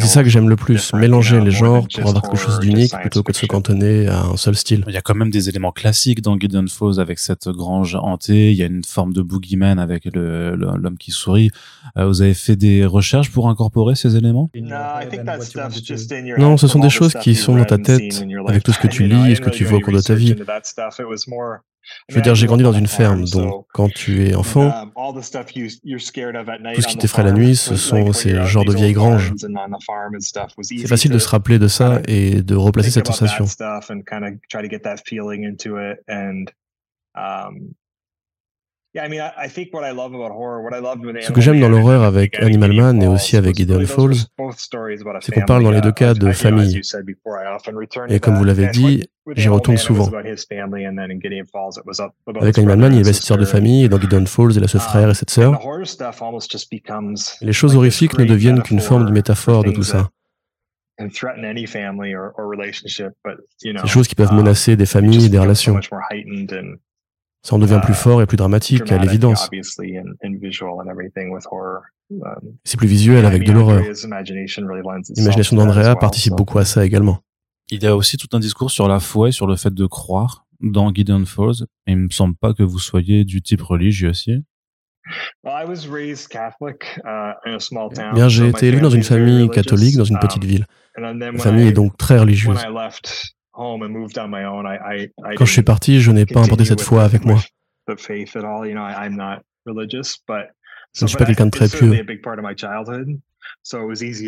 [0.00, 3.22] C'est ça que j'aime le plus, mélanger les genres pour avoir quelque chose d'unique plutôt
[3.22, 4.84] que de se cantonner à un seul style.
[4.88, 8.50] Il y a quand même des éléments classiques dans Gideon Falls avec cette grange hantée,
[8.50, 11.50] il y a une forme de boogeyman avec l'homme qui sourit.
[11.96, 14.50] Euh, vous avez fait des recherches pour incorporer ces éléments?
[16.38, 19.04] Non, ce sont des choses qui sont dans ta tête avec tout ce que tu
[19.04, 20.34] lis et ce que tu vois au cours de ta vie.
[22.08, 24.90] Je veux dire, j'ai grandi dans une ferme, donc quand tu es enfant, um,
[26.74, 29.32] tout ce qui t'effraie la nuit, ce sont ces genres de vieilles granges.
[30.60, 33.46] C'est facile de se rappeler de ça et de replacer cette sensation.
[38.92, 38.98] Ce
[41.32, 44.16] que j'aime dans l'horreur avec Animal Man et aussi avec Gideon Falls,
[45.20, 46.80] c'est qu'on parle dans les deux cas de famille.
[48.08, 50.10] Et comme vous l'avez dit, j'y retourne souvent.
[52.40, 54.64] Avec Animal Man, il y avait cette histoire de famille, et dans Gideon Falls, il
[54.64, 55.60] a ce um, frère et cette sœur.
[57.40, 60.08] les choses horrifiques ne deviennent qu'une forme de métaphore de tout ça.
[60.98, 61.10] Des
[63.86, 65.78] choses qui peuvent um, menacer des familles des relations.
[67.42, 69.48] Ça en devient plus uh, fort et plus dramatique, à l'évidence.
[72.64, 73.82] C'est plus visuel avec de l'horreur.
[75.16, 77.20] L'imagination d'Andrea participe beaucoup à ça également.
[77.70, 79.86] Il y a aussi tout un discours sur la foi et sur le fait de
[79.86, 81.66] croire dans Gideon Falls.
[81.86, 84.44] Et il me semble pas que vous soyez du type religieux aussi.
[88.14, 90.66] Bien, j'ai été élevé dans une famille catholique dans une petite um, ville.
[90.98, 92.58] Ma famille est donc très religieuse.
[95.36, 97.40] Quand je suis parti, je n'ai pas emporté cette foi avec moi.
[100.92, 101.90] Je ne suis pas quelqu'un de très pieux.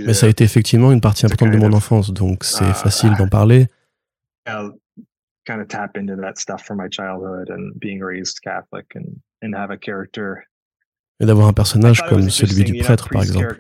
[0.07, 3.15] Mais ça a été effectivement une partie importante de mon enfance, donc c'est uh, facile
[3.17, 3.67] d'en parler.
[11.21, 13.57] Et d'avoir un personnage comme celui du prêtre, par exemple.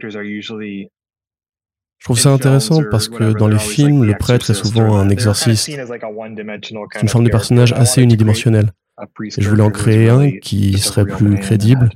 [2.02, 5.66] Je trouve ça intéressant parce que dans les films, le prêtre est souvent un exorciste.
[5.66, 8.72] C'est une forme de personnage assez unidimensionnel.
[9.20, 11.90] Et je voulais en créer un qui serait plus crédible,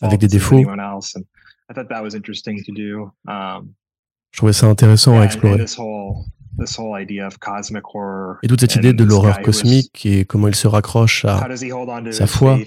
[0.00, 0.62] avec des défauts.
[3.26, 5.64] Je trouvais ça intéressant à explorer.
[8.44, 11.48] Et toute cette idée de l'horreur cosmique et comment il se raccroche à
[12.12, 12.60] sa foi,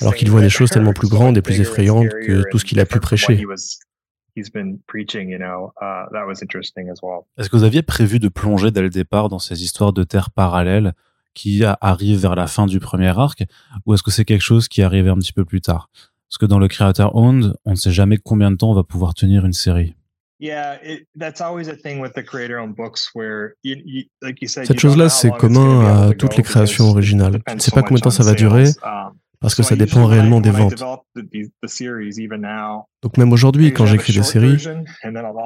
[0.00, 2.80] alors qu'il voit des choses tellement plus grandes et plus effrayantes que tout ce qu'il
[2.80, 3.44] a pu prêcher.
[7.38, 10.30] Est-ce que vous aviez prévu de plonger dès le départ dans ces histoires de terres
[10.30, 10.94] parallèles
[11.34, 13.44] qui arrivent vers la fin du premier arc,
[13.84, 15.90] ou est-ce que c'est quelque chose qui arrive un petit peu plus tard?
[16.28, 18.82] Parce que dans le Creator Owned, on ne sait jamais combien de temps on va
[18.82, 19.94] pouvoir tenir une série.
[24.46, 27.42] Cette chose-là, c'est commun à toutes les créations originales.
[27.46, 30.06] Tu ne sais pas combien de temps ça va durer, um, parce que ça dépend
[30.06, 30.82] réellement des ventes.
[33.02, 34.66] Donc même aujourd'hui, quand j'écris des séries,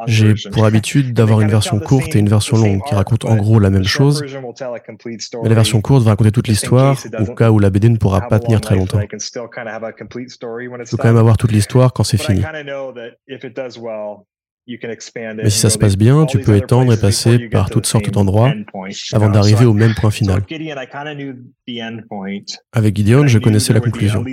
[0.06, 3.58] j'ai pour habitude d'avoir une version courte et une version longue qui racontent en gros
[3.58, 4.24] la même chose,
[5.42, 8.28] mais la version courte va raconter toute l'histoire au cas où la BD ne pourra
[8.28, 9.00] pas tenir très longtemps.
[9.00, 9.08] Il
[10.86, 12.42] faut quand même avoir toute l'histoire quand c'est fini.
[15.42, 18.52] Mais si ça se passe bien, tu peux étendre et passer par toutes sortes d'endroits
[19.12, 20.42] avant d'arriver au même point final.
[22.72, 24.24] Avec Gideon, je connaissais la conclusion.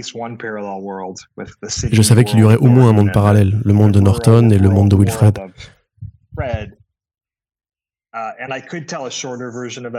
[1.92, 4.58] je savais qu'il y aurait au moins un monde parallèle, le monde de Norton et
[4.58, 5.40] le monde de Wilfred.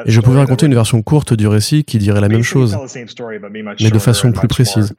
[0.06, 2.76] Et je pouvais raconter une version courte du récit qui dirait la même chose,
[3.80, 4.94] mais de façon plus précise.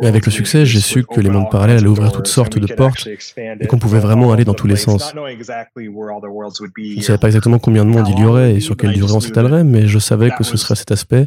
[0.00, 2.72] Mais avec le succès, j'ai su que les mondes parallèles allaient ouvrir toutes sortes de
[2.74, 5.12] portes et qu'on pouvait vraiment aller dans tous les sens.
[5.14, 9.12] Je ne savais pas exactement combien de mondes il y aurait et sur quelle durée
[9.12, 11.26] on s'étalerait, mais je savais que ce serait cet aspect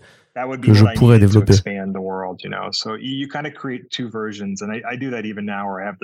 [0.62, 1.54] que je pourrais développer.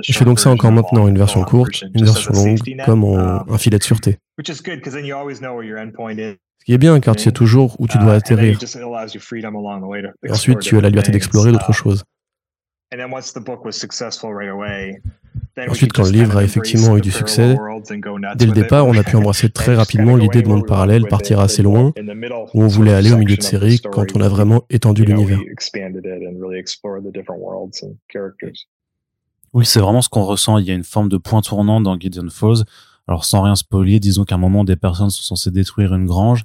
[0.08, 3.78] Je fais donc ça encore maintenant, une version courte, une version longue, comme un filet
[3.78, 4.20] de sûreté.
[6.62, 8.60] Ce qui est bien car tu sais toujours où tu dois uh, atterrir.
[10.24, 12.04] Et ensuite, tu as la liberté d'explorer d'autres choses.
[15.68, 17.58] Ensuite, quand le livre a effectivement eu du succès,
[18.36, 21.64] dès le départ, on a pu embrasser très rapidement l'idée de monde parallèle, partir assez
[21.64, 21.94] loin,
[22.54, 25.40] où on voulait aller au milieu de série quand on a vraiment étendu l'univers.
[29.54, 30.60] Oui, c'est vraiment ce qu'on ressent.
[30.60, 32.66] Il y a une forme de point tournant dans Gideon Falls
[33.08, 36.44] alors sans rien spolier, disons qu'à un moment des personnes sont censées détruire une grange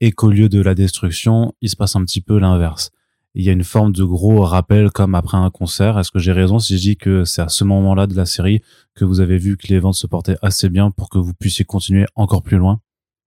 [0.00, 2.90] et qu'au lieu de la destruction, il se passe un petit peu l'inverse.
[3.34, 5.98] Il y a une forme de gros rappel comme après un concert.
[5.98, 8.62] Est-ce que j'ai raison si je dis que c'est à ce moment-là de la série
[8.94, 11.66] que vous avez vu que les ventes se portaient assez bien pour que vous puissiez
[11.66, 12.80] continuer encore plus loin?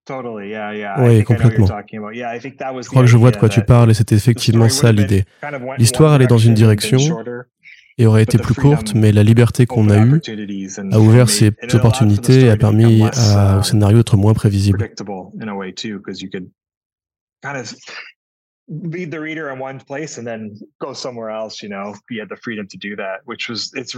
[0.09, 1.67] Oui, complètement.
[1.67, 5.25] Je crois que je vois de quoi tu parles et c'est effectivement ça l'idée.
[5.77, 6.97] L'histoire allait dans une direction
[7.99, 10.21] et aurait été plus courte, mais la liberté qu'on a eue
[10.91, 14.89] a ouvert ces opportunités et a permis au scénario d'être moins prévisible.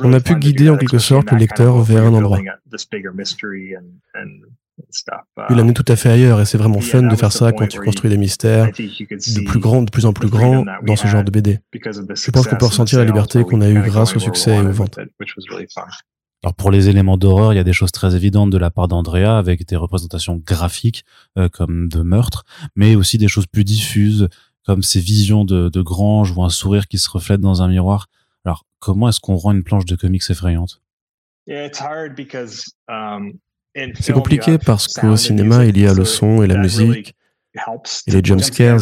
[0.02, 2.40] On a pu guider en quelque sorte le lecteur vers un endroit.
[5.50, 7.80] Il l'amener tout à fait ailleurs et c'est vraiment fun de faire ça quand tu
[7.80, 11.32] construis des mystères de plus grands, de plus en plus grands dans ce genre de
[11.32, 11.60] BD.
[11.74, 14.72] Je pense qu'on peut ressentir la liberté qu'on a eue grâce au succès et aux
[14.72, 15.00] ventes.
[16.44, 18.88] Alors pour les éléments d'horreur, il y a des choses très évidentes de la part
[18.88, 21.06] d'Andrea avec des représentations graphiques
[21.38, 24.28] euh, comme de meurtre, mais aussi des choses plus diffuses
[24.66, 28.08] comme ces visions de, de grange ou un sourire qui se reflète dans un miroir.
[28.44, 30.82] Alors comment est-ce qu'on rend une planche de comics effrayante?
[34.00, 37.16] C'est compliqué parce qu'au cinéma, il y a le son et la musique
[38.08, 38.80] et les jump scares.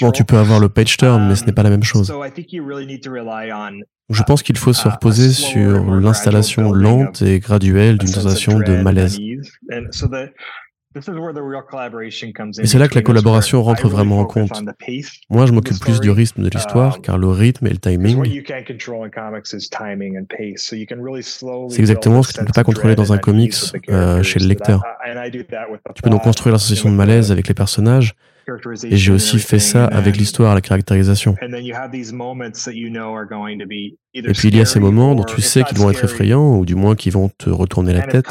[0.00, 2.12] Bon, tu peux avoir le page turn, mais ce n'est pas la même chose.
[4.08, 9.18] Je pense qu'il faut se reposer sur l'installation lente et graduelle d'une sensation de malaise.
[10.96, 14.50] Et c'est là que la collaboration rentre vraiment en compte.
[15.30, 18.20] Moi, je m'occupe plus du rythme de l'histoire, um, car le rythme et le timing,
[20.58, 23.54] c'est exactement ce que tu ne peux pas contrôler dans un comics
[23.88, 24.82] euh, chez le lecteur.
[25.94, 28.16] Tu peux donc construire la sensation de malaise avec les personnages,
[28.82, 31.36] et j'ai aussi fait ça avec l'histoire, la caractérisation.
[34.12, 36.66] Et puis il y a ces moments dont tu sais qu'ils vont être effrayants, ou
[36.66, 38.26] du moins qu'ils vont te retourner la tête.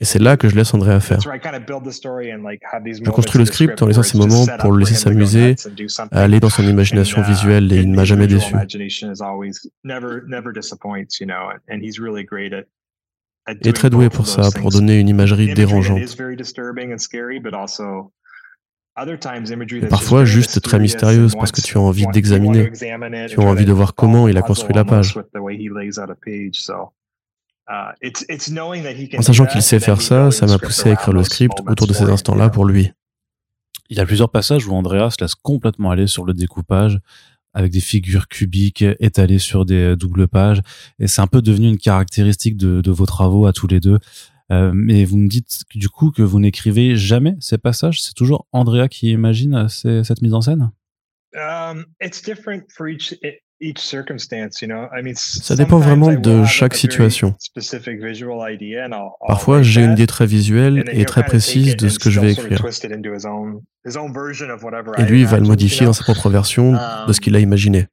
[0.00, 1.20] Et c'est là que je laisse Andrea faire.
[1.20, 1.28] Je
[3.10, 5.54] construis le script en laissant ces moments pour le laisser s'amuser,
[6.10, 8.54] aller dans son imagination uh, visuelle et il ne m'a jamais déçu.
[13.48, 16.00] Il est très doué pour ça, pour donner une imagerie dérangeante.
[19.88, 23.94] Parfois juste très mystérieuse parce que tu as envie d'examiner, tu as envie de voir
[23.94, 25.18] comment il a construit la page.
[29.18, 31.92] En sachant qu'il sait faire ça, ça m'a poussé à écrire le script autour de
[31.92, 32.92] ces instants-là pour lui.
[33.88, 36.98] Il y a plusieurs passages où Andrea se laisse complètement aller sur le découpage,
[37.54, 40.60] avec des figures cubiques étalées sur des doubles pages.
[40.98, 43.98] Et c'est un peu devenu une caractéristique de, de vos travaux à tous les deux.
[44.52, 48.02] Euh, mais vous me dites du coup que vous n'écrivez jamais ces passages.
[48.02, 50.70] C'est toujours Andrea qui imagine cette mise en scène?
[51.34, 53.14] Um, it's different for each,
[55.14, 57.34] ça dépend vraiment de chaque situation.
[59.26, 62.62] Parfois, j'ai une idée très visuelle et très précise de ce que je vais écrire.
[64.98, 66.72] Et lui va le modifier dans sa propre version
[67.06, 67.86] de ce qu'il a imaginé.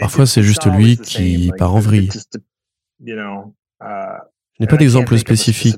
[0.00, 2.10] Parfois, c'est juste lui qui part en vrille.
[3.80, 4.18] Uh,
[4.58, 5.76] je n'ai pas d'exemple spécifique.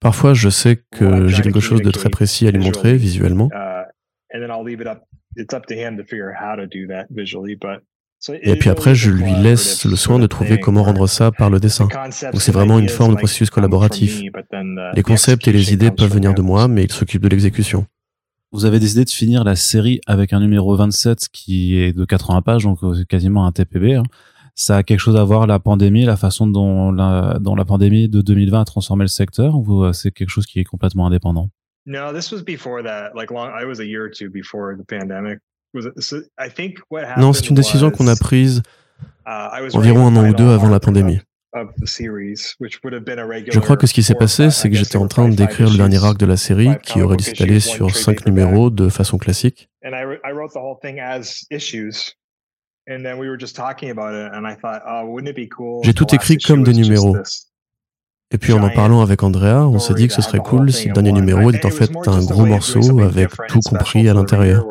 [0.00, 3.48] Parfois, je sais que j'ai quelque chose de très précis à lui montrer visuellement.
[8.42, 11.60] Et puis après, je lui laisse le soin de trouver comment rendre ça par le
[11.60, 11.86] dessin.
[12.32, 14.20] Donc c'est vraiment une forme de processus collaboratif.
[14.94, 17.86] Les concepts et les idées peuvent venir de moi, mais il s'occupe de l'exécution.
[18.52, 22.42] Vous avez décidé de finir la série avec un numéro 27 qui est de 80
[22.42, 23.94] pages, donc euh, quasiment un TPB.
[23.94, 24.04] Hein
[24.58, 28.08] ça a quelque chose à voir la pandémie, la façon dont la, dont la pandémie
[28.08, 31.48] de 2020 a transformé le secteur ou euh, c'est quelque chose qui est complètement indépendant?
[37.18, 38.62] Non, c'est une décision qu'on a prise
[39.26, 41.20] uh, environ un an ou deux avant la pandémie.
[43.52, 46.02] Je crois que ce qui s'est passé, c'est que j'étais en train d'écrire le dernier
[46.04, 49.68] arc de la série qui aurait dû s'étaler sur cinq numéros de façon classique.
[55.82, 57.16] J'ai tout écrit comme des numéros.
[58.30, 60.88] Et puis en en parlant avec Andrea, on s'est dit que ce serait cool si
[60.88, 64.66] le dernier numéro était en fait un gros morceau avec tout compris à l'intérieur.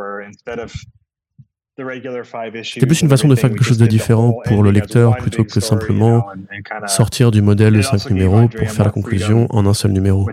[2.64, 5.60] C'était plus une façon de faire quelque chose de différent pour le lecteur plutôt que
[5.60, 6.28] simplement
[6.88, 10.28] sortir du modèle de cinq numéros pour faire la conclusion en un seul numéro.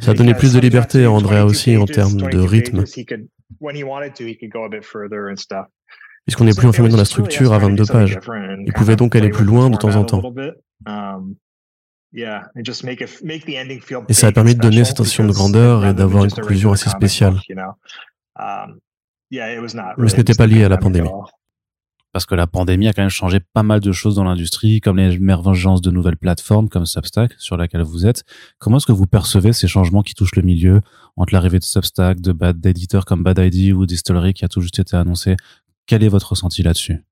[0.00, 2.84] Ça a donné plus de liberté à Andrea aussi en termes de rythme.
[6.26, 8.18] Puisqu'on n'est plus enfermé dans la structure à 22 pages.
[8.66, 10.22] Il pouvait donc aller plus loin de temps en temps.
[10.86, 11.34] Um,
[12.12, 12.24] et
[14.14, 17.38] ça a permis de donner cette sensation de grandeur et d'avoir une conclusion assez spéciale.
[19.98, 21.08] Mais ce n'était pas lié à la pandémie
[22.12, 24.96] parce que la pandémie a quand même changé pas mal de choses dans l'industrie, comme
[24.96, 28.24] l'émergence de nouvelles plateformes comme Substack sur laquelle vous êtes.
[28.58, 30.80] Comment est-ce que vous percevez ces changements qui touchent le milieu
[31.16, 34.60] entre l'arrivée de Substack, de bad d'éditeurs comme Bad ID ou Distillery qui a tout
[34.60, 35.36] juste été annoncé?
[35.86, 37.04] Quel est votre ressenti là-dessus?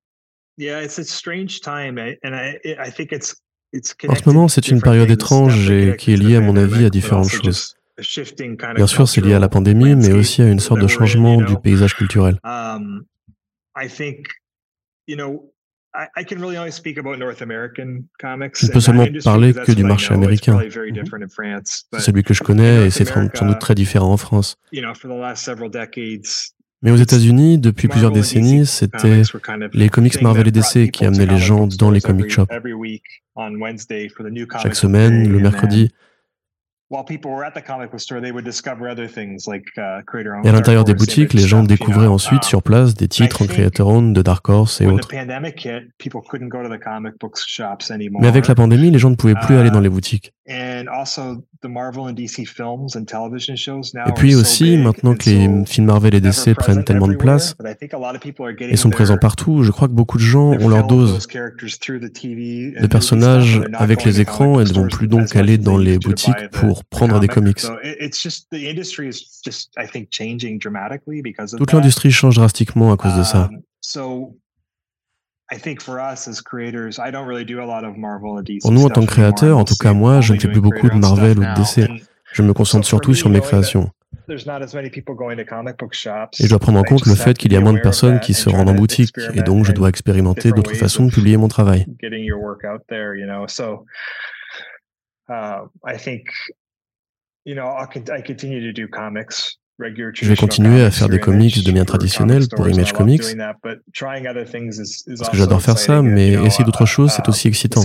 [4.09, 6.91] En ce moment, c'est une période étrange et qui est liée, à mon avis, à
[6.91, 7.77] différentes choses.
[8.75, 11.57] Bien sûr, c'est lié à la pandémie, mais aussi à une sorte de changement du
[11.57, 12.39] paysage culturel.
[12.45, 13.05] Um,
[15.07, 15.15] je
[18.67, 20.59] ne peux seulement parler que du marché américain.
[21.93, 24.57] C'est celui que je connais et c'est sans doute très différent en France.
[26.83, 29.23] Mais aux États-Unis, depuis plusieurs décennies, c'était
[29.73, 32.49] les comics Marvel et DC qui amenaient les gens dans les comic shops.
[34.63, 35.91] Chaque semaine, le mercredi,
[40.49, 43.89] à l'intérieur des boutiques, les gens découvraient ensuite um, sur place des titres en Creator
[43.89, 45.09] Own de Dark Horse et autres.
[48.20, 50.32] Mais avec la pandémie, les gens ne pouvaient plus aller dans les boutiques.
[54.09, 57.55] Et puis aussi, maintenant que les films Marvel et DC prennent tellement de place
[58.61, 63.61] et sont présents partout, je crois que beaucoup de gens ont leur dose de personnages
[63.75, 67.29] avec les écrans et ne vont plus donc aller dans les boutiques pour prendre des
[67.29, 67.61] comics.
[71.57, 73.51] Toute l'industrie change drastiquement à cause de ça.
[78.63, 80.89] Pour nous, en tant que créateurs, en tout cas moi, je ne fais plus beaucoup
[80.89, 81.89] de Marvel ou de DC.
[82.33, 83.91] Je me concentre surtout sur mes créations.
[86.41, 88.35] Et je dois prendre en compte le fait qu'il y a moins de personnes qui
[88.35, 91.87] se rendent en boutique, et donc je dois expérimenter d'autres façons de publier mon travail.
[99.79, 105.37] Je vais continuer à faire des comics de manière traditionnelle pour Image Comics, parce que
[105.37, 107.83] j'adore faire ça, mais essayer d'autres choses, c'est aussi excitant.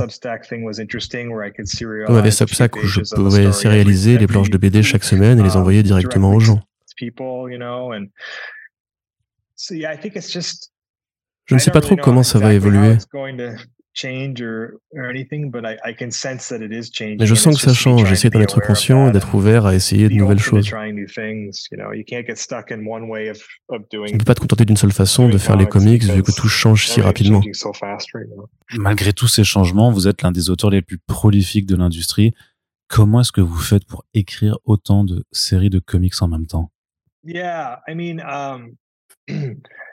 [2.07, 5.57] Comme avec Substack où je pouvais sérialiser les planches de BD chaque semaine et les
[5.57, 6.61] envoyer directement aux gens.
[11.45, 12.95] Je ne sais pas trop comment ça va évoluer.
[17.19, 18.07] Mais je sens que ça change.
[18.07, 20.65] J'essaie d'en être conscient et d'être ouvert à essayer de nouvelles choses.
[20.65, 20.75] Tu
[23.97, 26.47] ne peux pas te contenter d'une seule façon de faire les comics vu que tout
[26.47, 27.41] change si rapidement.
[28.77, 32.33] Malgré tous ces changements, vous êtes l'un des auteurs les plus prolifiques de l'industrie.
[32.87, 36.71] Comment est-ce que vous faites pour écrire autant de séries de comics en même temps?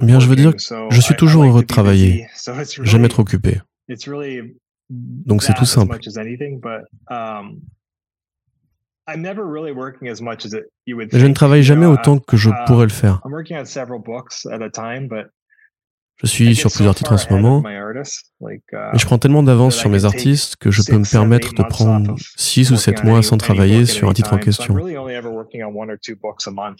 [0.00, 0.52] Bien, je veux dire,
[0.90, 2.26] je suis toujours heureux de travailler.
[2.82, 3.60] J'aime être occupé.
[4.90, 5.98] Donc c'est tout simple.
[7.10, 7.60] Um,
[11.12, 13.20] je ne travaille jamais autant que je pourrais le faire.
[16.18, 17.78] Je suis sur plusieurs titres en ce moment, mais
[18.94, 22.70] je prends tellement d'avance sur mes artistes que je peux me permettre de prendre 6
[22.70, 24.76] ou 7 mois sans travailler sur un titre en question.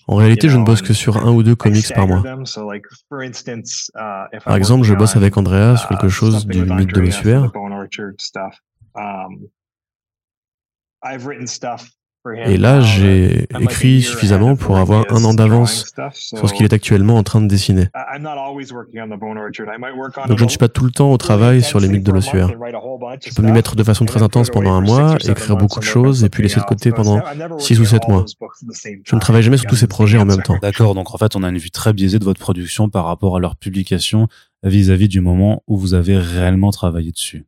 [0.07, 2.23] En réalité, je ne bosse que sur un ou deux comics par mois.
[4.45, 7.51] Par exemple, je bosse avec Andrea sur quelque chose du mythe de l'ossuaire.
[12.45, 17.17] Et là, j'ai écrit suffisamment pour avoir un an d'avance sur ce qu'il est actuellement
[17.17, 17.89] en train de dessiner.
[20.29, 22.49] Donc je ne suis pas tout le temps au travail sur les mythes de l'ossuaire.
[22.49, 26.23] Je peux m'y mettre de façon très intense pendant un mois, écrire beaucoup de choses
[26.25, 27.21] et puis laisser de côté pendant
[27.59, 28.25] six ou sept mois.
[29.05, 30.59] Je ne travaille jamais sur tous ces projets en même temps.
[30.63, 33.37] D'accord, donc en fait on a une vue très biaisée de votre production par rapport
[33.37, 34.29] à leur publication
[34.63, 37.47] vis-à-vis du moment où vous avez réellement travaillé dessus.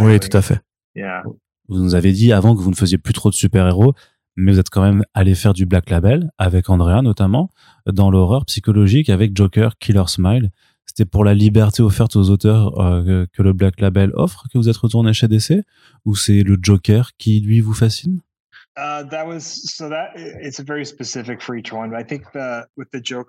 [0.00, 0.60] Oui, tout à fait.
[1.72, 3.94] Vous nous avez dit avant que vous ne faisiez plus trop de super-héros,
[4.36, 7.50] mais vous êtes quand même allé faire du Black Label, avec Andrea notamment,
[7.86, 10.50] dans l'horreur psychologique avec Joker Killer Smile.
[10.84, 14.68] C'était pour la liberté offerte aux auteurs euh, que le Black Label offre que vous
[14.68, 15.64] êtes retourné chez DC
[16.04, 18.20] Ou c'est le Joker qui, lui, vous fascine?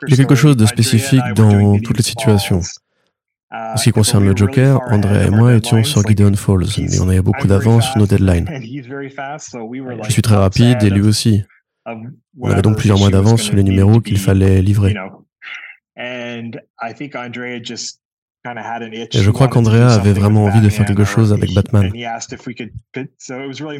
[0.07, 2.61] Il y a quelque chose de spécifique dans toutes les situations.
[3.53, 7.07] En ce qui concerne le Joker, Andrea et moi étions sur Gideon Falls, mais on
[7.07, 8.49] avait beaucoup d'avance sur nos deadlines.
[8.51, 11.43] Je suis très rapide et lui aussi.
[11.85, 14.95] On avait donc plusieurs mois d'avance sur les numéros qu'il fallait livrer.
[18.45, 21.89] Et je crois qu'Andrea avait vraiment envie de faire quelque chose avec Batman.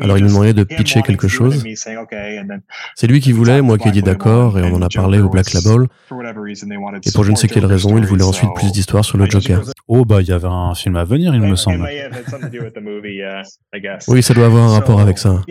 [0.01, 1.63] Alors il me demandait de pitcher quelque chose.
[2.95, 5.29] C'est lui qui voulait, moi qui ai dit d'accord, et on en a parlé au
[5.29, 5.87] Black Label.
[7.05, 9.63] Et pour je ne sais quelle raison, il voulait ensuite plus d'histoires sur le Joker.
[9.87, 11.85] Oh bah il y avait un film à venir, il me semble.
[14.07, 15.41] Oui, ça doit avoir un rapport avec ça.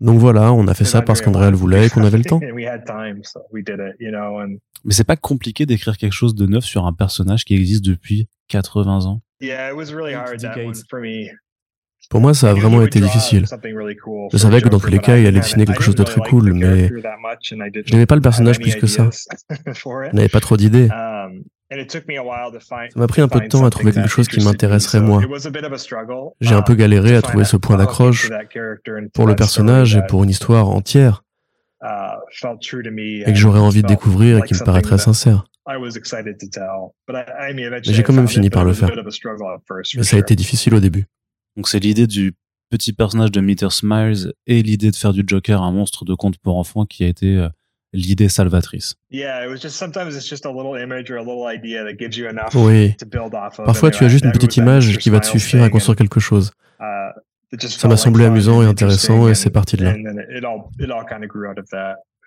[0.00, 2.40] Donc voilà, on a fait ça parce qu'Andrea le voulait et qu'on avait le temps.
[4.84, 8.28] Mais c'est pas compliqué d'écrire quelque chose de neuf sur un personnage qui existe depuis
[8.48, 9.22] 80 ans.
[12.10, 13.46] Pour moi, ça a vraiment été difficile.
[13.46, 16.52] Je savais que dans tous les cas, il allait dessiner quelque chose de très cool,
[16.52, 16.88] mais
[17.42, 19.08] je n'aimais pas le personnage plus que ça.
[19.10, 20.88] Je n'avais pas trop d'idées.
[20.90, 21.44] Um,
[21.90, 22.00] ça
[22.96, 25.22] m'a pris un peu de temps à trouver quelque chose qui m'intéresserait moi.
[26.40, 28.30] J'ai un peu galéré à trouver ce point d'accroche
[29.12, 31.24] pour le personnage et pour une histoire entière.
[31.82, 32.16] Uh,
[32.96, 35.44] et que j'aurais envie de découvrir et qui me paraîtrait sincère.
[37.86, 38.90] Mais j'ai quand même fini par le faire.
[39.96, 41.06] Mais ça a été difficile au début.
[41.56, 42.34] Donc c'est l'idée du
[42.70, 46.38] petit personnage de Meter Smiles et l'idée de faire du Joker un monstre de conte
[46.38, 47.48] pour enfants qui a été euh,
[47.92, 48.96] l'idée salvatrice.
[52.54, 52.96] Oui.
[53.64, 56.50] Parfois tu as juste une petite image qui va te suffire à construire quelque chose.
[56.80, 57.12] Uh,
[57.60, 59.94] ça m'a semblé amusant et intéressant et c'est parti de là.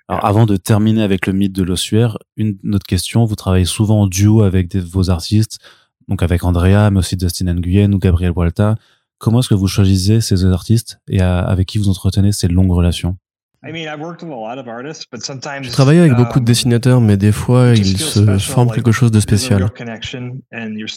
[0.08, 3.26] Alors, avant de terminer avec le mythe de l'ossuaire, une autre question.
[3.26, 5.60] Vous travaillez souvent en duo avec vos artistes.
[6.08, 8.76] donc avec Andrea, mais aussi Dustin Nguyen ou Gabriel Walta.
[9.18, 13.18] Comment est-ce que vous choisissez ces artistes et avec qui vous entretenez ces longues relations?
[13.64, 19.10] Je travaille avec beaucoup de um, dessinateurs, mais des fois, il se forme quelque chose
[19.12, 19.68] de spécial.
[20.14, 20.44] Une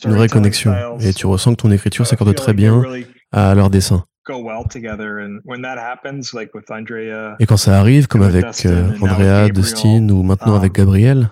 [0.04, 0.74] vraie connexion.
[1.00, 2.82] Et tu ressens que ton écriture s'accorde très bien
[3.32, 4.04] à leur dessin.
[7.38, 11.30] Et quand ça arrive, comme avec euh, Andrea, Dustin ou maintenant avec um, Gabriel,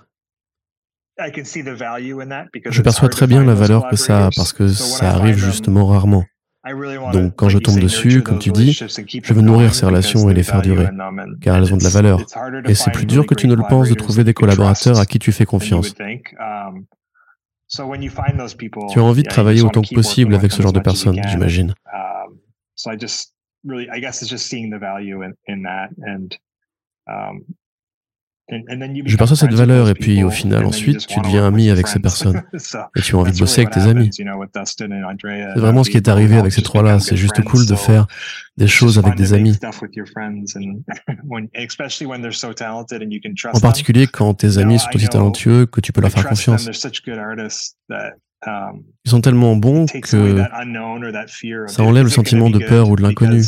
[2.70, 6.24] je perçois très bien la valeur que ça a parce que ça arrive justement rarement.
[7.12, 10.42] Donc quand je tombe dessus, comme tu dis, je veux nourrir ces relations et les
[10.42, 10.88] faire durer,
[11.40, 12.20] car elles ont de la valeur.
[12.66, 15.18] Et c'est plus dur que tu ne le penses de trouver des collaborateurs à qui
[15.18, 15.94] tu fais confiance.
[16.00, 16.86] Um,
[17.70, 17.82] tu
[18.98, 21.74] as envie de travailler autant que possible avec ce genre de personnes, j'imagine.
[29.04, 32.42] Je perçois cette valeur et puis au final ensuite tu deviens ami avec ces personnes
[32.96, 34.08] et tu as envie de bosser avec tes amis.
[34.12, 34.24] C'est
[35.60, 36.98] vraiment ce qui est arrivé avec ces trois-là.
[36.98, 38.06] C'est juste cool de faire
[38.56, 39.58] des choses avec des amis.
[43.52, 46.64] En particulier quand tes amis sont aussi talentueux que tu peux leur faire confiance.
[48.46, 50.42] Ils sont tellement bons que
[51.66, 53.42] ça enlève le sentiment de peur ou de l'inconnu.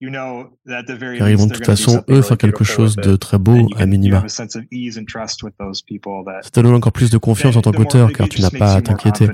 [0.00, 4.22] Car ils vont de toute façon, eux, faire quelque chose de très beau à minima.
[4.28, 4.60] Ça te
[6.60, 9.28] donne encore plus de confiance en tant qu'auteur, car tu n'as pas à t'inquiéter.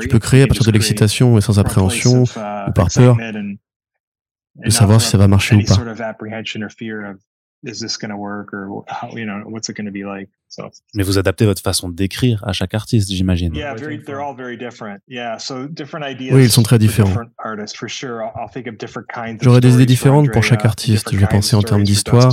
[0.00, 4.70] Tu peux créer à partir de l'excitation et sans appréhension, uh, ou par peur, de
[4.70, 5.78] savoir si ça va marcher ou pas.
[10.94, 13.52] Mais vous adaptez votre façon d'écrire à chaque artiste, j'imagine.
[16.32, 17.10] Oui, ils sont très différents.
[19.42, 21.12] J'aurais des idées différentes pour chaque artiste.
[21.12, 22.32] Je vais penser en termes d'histoire.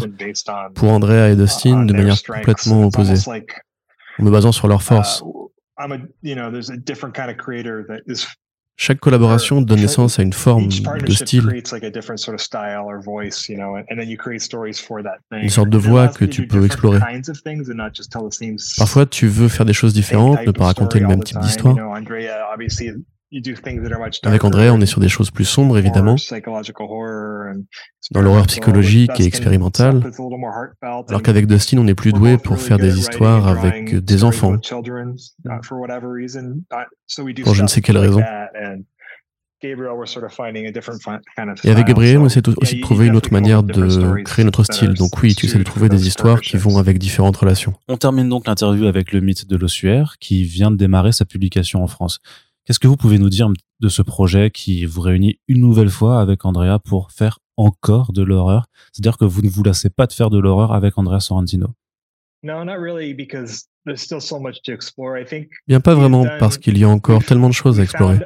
[0.76, 3.30] Pour Andrea et Dustin, de manière complètement opposée,
[4.20, 5.24] en me basant sur leurs forces.
[8.78, 11.50] Chaque collaboration donne naissance à une forme de style,
[15.32, 17.00] une sorte de voix que tu peux explorer.
[18.78, 21.76] Parfois, tu veux faire des choses différentes, ne pas raconter le même type d'histoire.
[24.24, 26.16] Avec André, on est sur des choses plus sombres, évidemment,
[28.12, 30.02] dans l'horreur psychologique et expérimentale,
[31.08, 34.58] alors qu'avec Dustin, on est plus doué pour faire des histoires avec des enfants,
[37.44, 38.22] pour je ne sais quelle raison.
[39.64, 39.74] Et
[41.72, 44.94] avec Gabriel, on essaie aussi de trouver une autre manière de créer notre style.
[44.94, 47.74] Donc oui, tu essaies de trouver des histoires qui vont avec différentes relations.
[47.88, 51.84] On termine donc l'interview avec le mythe de l'ossuaire qui vient de démarrer sa publication
[51.84, 52.20] en France.
[52.66, 53.48] Qu'est-ce que vous pouvez nous dire
[53.80, 58.24] de ce projet qui vous réunit une nouvelle fois avec Andrea pour faire encore de
[58.24, 58.66] l'horreur?
[58.92, 61.76] C'est-à-dire que vous ne vous lassez pas de faire de l'horreur avec Andrea Sorrentino
[65.68, 68.20] Bien pas vraiment, parce qu'il y a encore tellement de choses à explorer.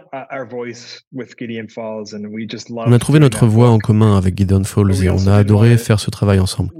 [2.88, 6.00] On a trouvé notre voix en commun avec Gideon Falls et on a adoré faire
[6.00, 6.72] ce travail ensemble.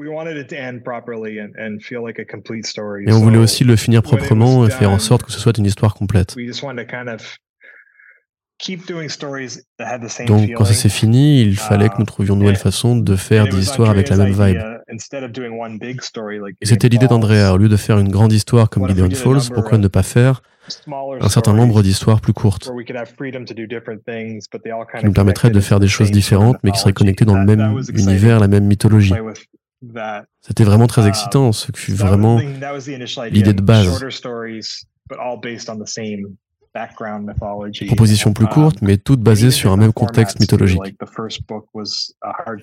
[3.08, 5.66] Et on voulait aussi le finir proprement et faire en sorte que ce soit une
[5.66, 6.36] histoire complète.
[10.28, 13.48] Donc, quand ça s'est fini, il fallait que nous trouvions une nouvelle façon de faire
[13.48, 14.60] des histoires avec la même vibe.
[16.62, 17.54] C'était l'idée d'Andrea.
[17.54, 20.42] Au lieu de faire une grande histoire comme Gideon Falls, pourquoi ne pas faire
[21.22, 22.94] un certain nombre d'histoires plus courtes qui
[25.06, 28.40] nous permettraient de faire des choses différentes, mais qui seraient connectées dans le même univers,
[28.40, 29.14] la même mythologie.
[30.42, 32.42] C'était vraiment très excitant, ce fut vraiment
[33.32, 34.04] l'idée de base.
[37.88, 40.82] Propositions plus courtes, mais toutes basées sur un même contexte mythologique.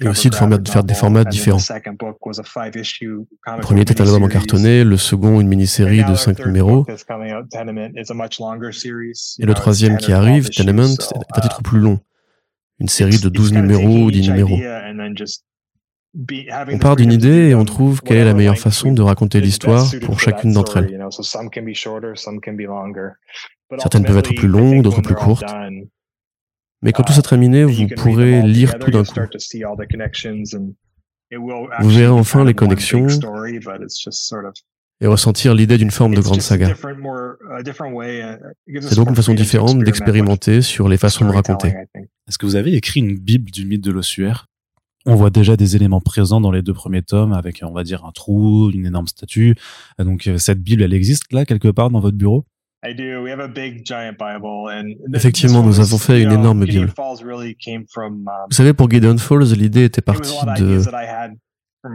[0.01, 1.59] Et aussi de, faire des formats différents.
[1.59, 6.87] Le premier était un album en cartonné, le second une mini-série de 5 numéros.
[6.89, 6.93] Et
[9.47, 11.99] le troisième qui arrive, Tenement, est un titre plus long.
[12.79, 14.59] Une série de 12 numéros ou 10 numéros.
[16.73, 19.87] On part d'une idée et on trouve quelle est la meilleure façon de raconter l'histoire
[20.03, 20.99] pour chacune d'entre elles.
[23.79, 25.55] Certaines peuvent être plus longues, d'autres plus courtes.
[26.83, 29.21] Mais quand tout sera terminé, vous pourrez lire tout d'un coup.
[31.33, 33.09] Vous verrez enfin les connexions
[35.01, 36.75] et ressentir l'idée d'une forme de grande saga.
[38.81, 41.75] C'est donc une façon différente d'expérimenter sur les façons de raconter.
[42.29, 44.47] Est-ce que vous avez écrit une Bible du mythe de l'ossuaire?
[45.05, 48.05] On voit déjà des éléments présents dans les deux premiers tomes avec, on va dire,
[48.05, 49.55] un trou, une énorme statue.
[49.99, 52.45] Donc, cette Bible, elle existe là, quelque part dans votre bureau?
[55.15, 56.93] Effectivement, nous avons fait une énorme Bible.
[56.99, 60.83] Um, Vous savez, pour Gideon Falls, l'idée était partie de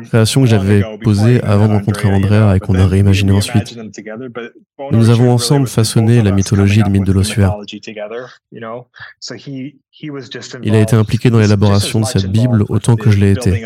[0.05, 3.77] création que j'avais posée avant de rencontrer Andrea et qu'on a réimaginé ensuite.
[4.91, 7.55] Nous avons ensemble façonné la mythologie du mythe de l'ossuaire.
[10.63, 13.65] Il a été impliqué dans l'élaboration de cette Bible autant que je l'ai été.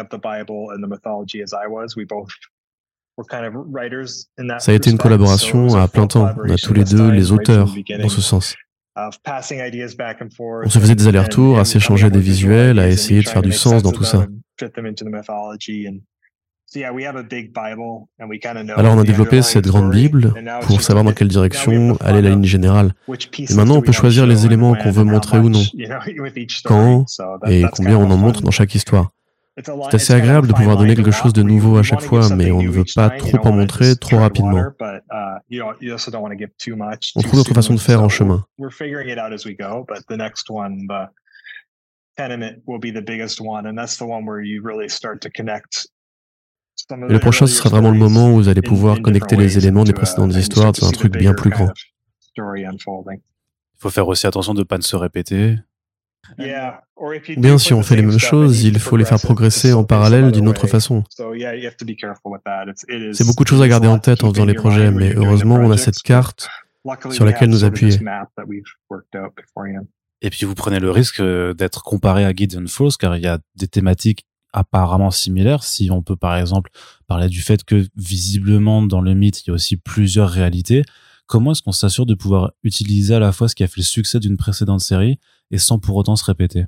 [4.59, 6.28] Ça a été une collaboration à plein temps.
[6.43, 8.55] On a tous les deux les auteurs dans ce sens.
[8.97, 9.11] On
[10.70, 13.91] se faisait des allers-retours, à s'échanger des visuels, à essayer de faire du sens dans
[13.91, 14.26] tout ça.
[18.78, 22.43] Alors on a développé cette grande Bible pour savoir dans quelle direction allait la ligne
[22.43, 22.93] générale.
[23.38, 25.63] Et maintenant on peut choisir les éléments qu'on veut montrer ou non,
[26.66, 27.05] quand
[27.47, 29.11] et combien on en montre dans chaque histoire.
[29.64, 32.62] C'est assez agréable de pouvoir donner quelque chose de nouveau à chaque fois, mais on
[32.62, 34.64] ne veut pas trop en montrer trop rapidement.
[37.16, 38.45] On trouve d'autres façons de faire en chemin.
[46.89, 49.86] Et le prochain, ce sera vraiment le moment où vous allez pouvoir connecter les éléments
[49.86, 51.70] des précédentes histoires dans un truc bien plus grand.
[52.38, 55.56] Il faut faire aussi attention de ne pas se répéter.
[57.38, 60.48] Bien, si on fait les mêmes choses, il faut les faire progresser en parallèle d'une
[60.48, 61.04] autre façon.
[61.10, 61.26] C'est
[63.26, 65.78] beaucoup de choses à garder en tête en faisant les projets, mais heureusement, on a
[65.78, 66.48] cette carte
[67.12, 68.00] sur laquelle nous appuyer.
[70.22, 73.28] Et puis vous prenez le risque euh, d'être comparé à Gideon Falls, car il y
[73.28, 75.64] a des thématiques apparemment similaires.
[75.64, 76.72] Si on peut par exemple
[77.08, 80.84] parler du fait que visiblement dans le mythe, il y a aussi plusieurs réalités,
[81.28, 83.84] comment est-ce qu'on s'assure de pouvoir utiliser à la fois ce qui a fait le
[83.84, 85.20] succès d'une précédente série
[85.52, 86.66] et sans pour autant se répéter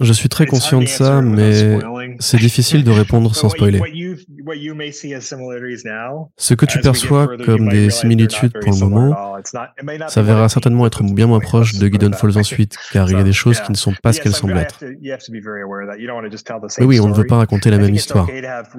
[0.00, 1.78] je suis très conscient de ça, mais
[2.18, 3.80] c'est difficile de répondre sans spoiler.
[6.36, 9.36] Ce que tu perçois comme des similitudes pour le moment,
[10.08, 13.24] ça verra certainement être bien moins proche de Gideon Falls ensuite, car il y a
[13.24, 14.82] des choses qui ne sont pas ce qu'elles semblent être.
[16.78, 18.26] Mais oui, on ne veut pas raconter la même histoire.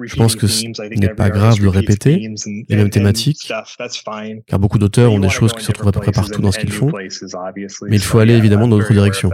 [0.02, 0.66] Je pense que ce
[0.98, 2.28] n'est pas grave de répéter
[2.68, 3.52] les mêmes thématiques,
[4.46, 6.58] car beaucoup d'auteurs ont des choses qui se retrouvent à peu près partout dans ce
[6.58, 9.30] qu'ils font, mais il faut aller évidemment dans d'autres directions.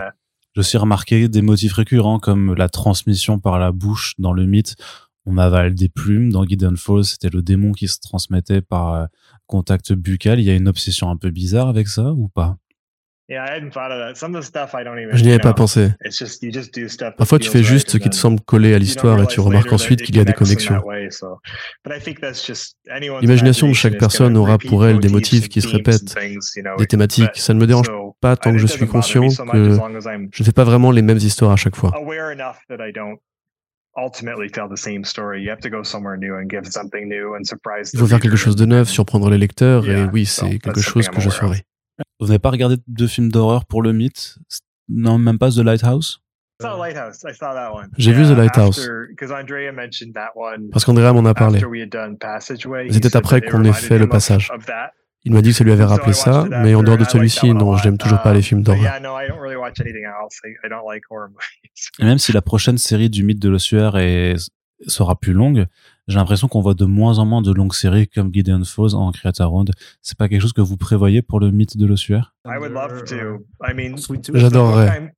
[0.59, 4.75] J'ai aussi remarqué des motifs récurrents comme la transmission par la bouche dans le mythe.
[5.25, 6.33] On avale des plumes.
[6.33, 9.07] Dans Gideon Falls, c'était le démon qui se transmettait par euh,
[9.47, 10.41] contact buccal.
[10.41, 12.57] Il y a une obsession un peu bizarre avec ça ou pas?
[13.29, 15.91] Je n'y avais pas pensé.
[17.17, 20.03] Parfois, tu fais juste ce qui te semble coller à l'histoire et tu remarques ensuite
[20.03, 20.83] qu'il y a des connexions.
[23.21, 26.17] L'imagination de chaque personne aura pour elle des motifs qui se répètent,
[26.79, 27.37] des thématiques.
[27.37, 27.87] Ça ne me dérange
[28.21, 29.79] pas tant que je suis conscient que
[30.33, 31.93] je ne fais pas vraiment les mêmes histoires à chaque fois.
[31.95, 31.99] Il
[37.99, 41.21] faut faire quelque chose de neuf, surprendre les lecteurs, et oui, c'est quelque chose que
[41.21, 41.63] je ferai.
[42.21, 44.39] Vous n'avez pas regardé de films d'horreur pour le mythe?
[44.89, 46.23] Non, même pas The Lighthouse?
[47.99, 48.91] J'ai vu The Lighthouse.
[50.73, 51.61] Parce qu'Andrea m'en a parlé.
[52.91, 54.51] C'était après qu'on ait fait le passage.
[55.29, 57.77] Il m'a dit que ça lui avait rappelé ça, mais en dehors de celui-ci, non,
[57.77, 58.99] je n'aime toujours pas les films d'horreur.
[61.99, 63.99] Et même si la prochaine série du mythe de l'ossuaire
[64.87, 65.67] sera plus longue,
[66.07, 69.13] j'ai l'impression qu'on voit de moins en moins de longues séries comme Gideon Falls en
[69.13, 69.71] Creator Round.
[70.01, 72.35] C'est pas quelque chose que vous prévoyez pour le mythe de l'ossuaire
[74.33, 75.13] J'adorerais.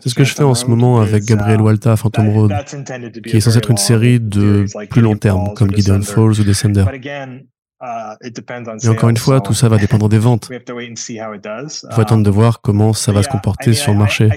[0.00, 2.52] C'est ce que je fais en ce moment avec Gabriel uh, Walta, Phantom Road,
[3.26, 6.84] qui est censé être une série de plus long terme, comme Gideon Falls ou Descender.
[7.82, 8.14] Uh,
[8.84, 10.48] Et encore une fois, tout ça va dépendre des ventes.
[10.52, 10.60] Il
[11.90, 14.28] faut attendre de um, voir comment ça va se comporter sur le marché.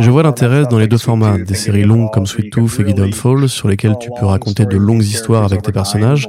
[0.00, 3.12] Je vois l'intérêt dans les deux formats, des séries longues comme Sweet Tooth et Gideon
[3.12, 6.26] Falls, sur lesquelles tu peux raconter de longues histoires avec tes personnages.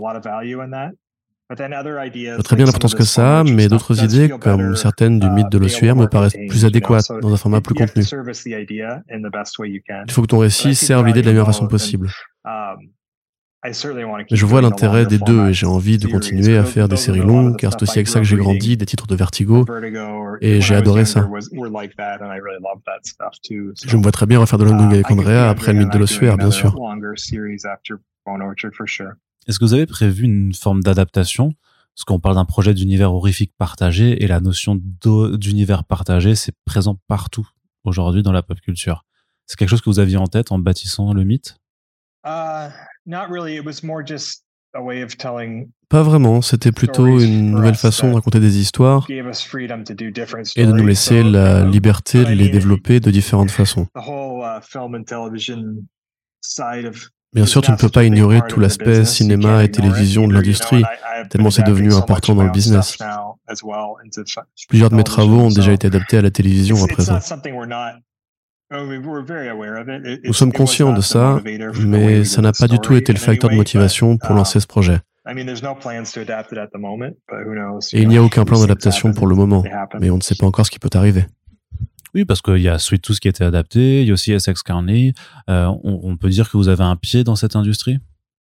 [1.55, 6.05] Très bien l'importance que ça, mais d'autres idées, comme certaines du mythe de l'ossuaire, me
[6.05, 8.03] paraissent plus adéquates dans un format plus contenu.
[8.03, 8.07] Il
[10.11, 12.11] faut que ton récit serve l'idée de la meilleure façon possible.
[13.64, 17.58] Je vois l'intérêt des deux et j'ai envie de continuer à faire des séries longues
[17.58, 19.66] car c'est aussi avec ça que j'ai grandi, des titres de Vertigo
[20.41, 21.28] et j'ai adoré ça.
[21.41, 21.58] Je
[23.97, 26.51] me vois très bien refaire de Longue avec Andrea après le mythe de l'ossuaire, bien
[26.51, 26.76] sûr.
[29.47, 31.53] Est-ce que vous avez prévu une forme d'adaptation?
[31.95, 36.99] Parce qu'on parle d'un projet d'univers horrifique partagé et la notion d'univers partagé, c'est présent
[37.08, 37.49] partout
[37.86, 39.03] aujourd'hui dans la pop culture.
[39.47, 41.58] C'est quelque chose que vous aviez en tête en bâtissant le mythe?
[42.24, 42.70] Uh,
[45.89, 51.24] pas vraiment, c'était plutôt une nouvelle façon de raconter des histoires et de nous laisser
[51.24, 53.88] la liberté de les développer de différentes façons.
[57.34, 60.84] Bien sûr, tu ne peux pas ignorer tout l'aspect cinéma et télévision de l'industrie,
[61.30, 62.97] tellement c'est devenu important dans le business.
[64.68, 67.20] Plusieurs de mes travaux ont déjà été adaptés à la télévision à présent.
[68.70, 71.41] Nous sommes conscients de ça,
[71.86, 74.99] mais ça n'a pas du tout été le facteur de motivation pour lancer ce projet.
[75.30, 75.34] Et
[78.01, 79.63] il n'y a aucun plan d'adaptation pour le moment,
[79.99, 81.26] mais on ne sait pas encore ce qui peut arriver.
[82.13, 84.38] Oui, parce qu'il y a Sweet Tooth qui a été adapté, il y a aussi
[84.38, 85.13] SX Carney.
[85.49, 87.99] Euh, on, peut dire que vous avez un pied dans cette industrie?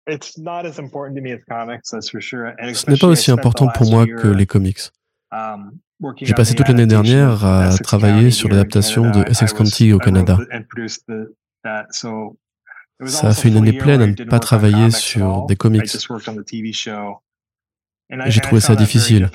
[0.07, 4.79] Ce n'est pas aussi important pour moi que les comics.
[6.21, 10.37] J'ai passé toute l'année dernière à travailler sur l'adaptation de Essex County au Canada.
[13.05, 15.89] Ça a fait une année pleine à ne pas travailler sur des comics.
[18.25, 19.29] J'ai trouvé ça difficile.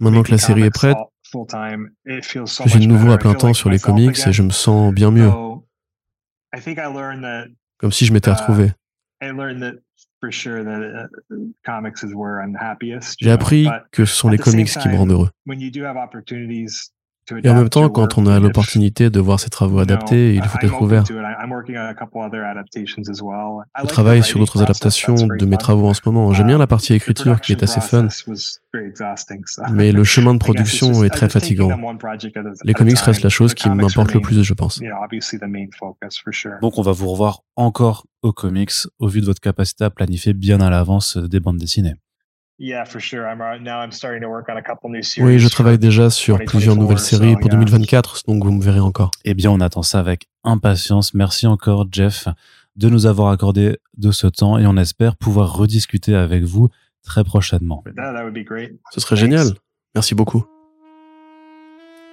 [0.00, 0.96] Maintenant que la série est prête,
[1.32, 5.10] je suis de nouveau à plein temps sur les comics et je me sens bien
[5.10, 5.30] mieux.
[7.78, 8.30] Comme si je m'étais
[9.20, 9.32] uh,
[12.52, 13.16] retrouvé.
[13.20, 15.30] J'ai appris que ce sont les comics qui me rendent heureux.
[17.42, 20.58] Et en même temps, quand on a l'opportunité de voir ses travaux adaptés, il faut
[20.62, 21.04] être ouvert.
[21.06, 21.14] Je
[23.86, 26.32] travaille sur d'autres adaptations de mes travaux en ce moment.
[26.32, 28.08] J'aime bien la partie écriture qui est assez fun,
[29.72, 31.70] mais le chemin de production est très fatigant.
[32.64, 34.80] Les comics restent la chose qui m'importe le plus, je pense.
[36.62, 40.32] Donc on va vous revoir encore aux comics au vu de votre capacité à planifier
[40.32, 41.94] bien à l'avance des bandes dessinées.
[45.24, 49.10] Oui, je travaille déjà sur plusieurs nouvelles séries pour 2024, donc vous me verrez encore.
[49.24, 51.12] Eh bien, on attend ça avec impatience.
[51.12, 52.28] Merci encore, Jeff,
[52.76, 56.68] de nous avoir accordé de ce temps et on espère pouvoir rediscuter avec vous
[57.02, 57.82] très prochainement.
[58.90, 59.48] Ce serait génial.
[59.94, 60.46] Merci beaucoup.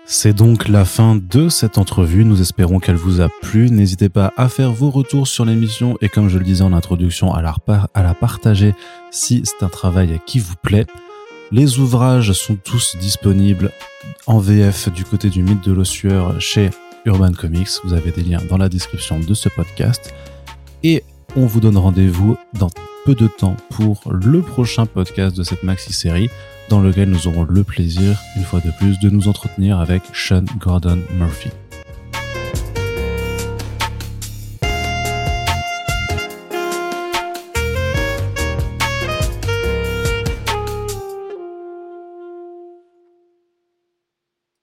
[0.06, 2.26] C'est donc la fin de cette entrevue.
[2.26, 3.70] Nous espérons qu'elle vous a plu.
[3.70, 7.34] N'hésitez pas à faire vos retours sur l'émission et comme je le disais en introduction,
[7.34, 8.76] à la, partager
[9.12, 10.86] si c'est un travail qui vous plaît.
[11.52, 13.72] Les ouvrages sont tous disponibles
[14.28, 16.70] en VF du côté du mythe de l'ossueur chez
[17.06, 17.70] Urban Comics.
[17.86, 20.14] Vous avez des liens dans la description de ce podcast.
[20.84, 21.04] Et
[21.36, 22.70] on vous donne rendez-vous dans
[23.06, 26.30] peu de temps pour le prochain podcast de cette maxi-série
[26.70, 30.46] dans lequel nous aurons le plaisir, une fois de plus, de nous entretenir avec Sean
[30.60, 31.50] Gordon Murphy.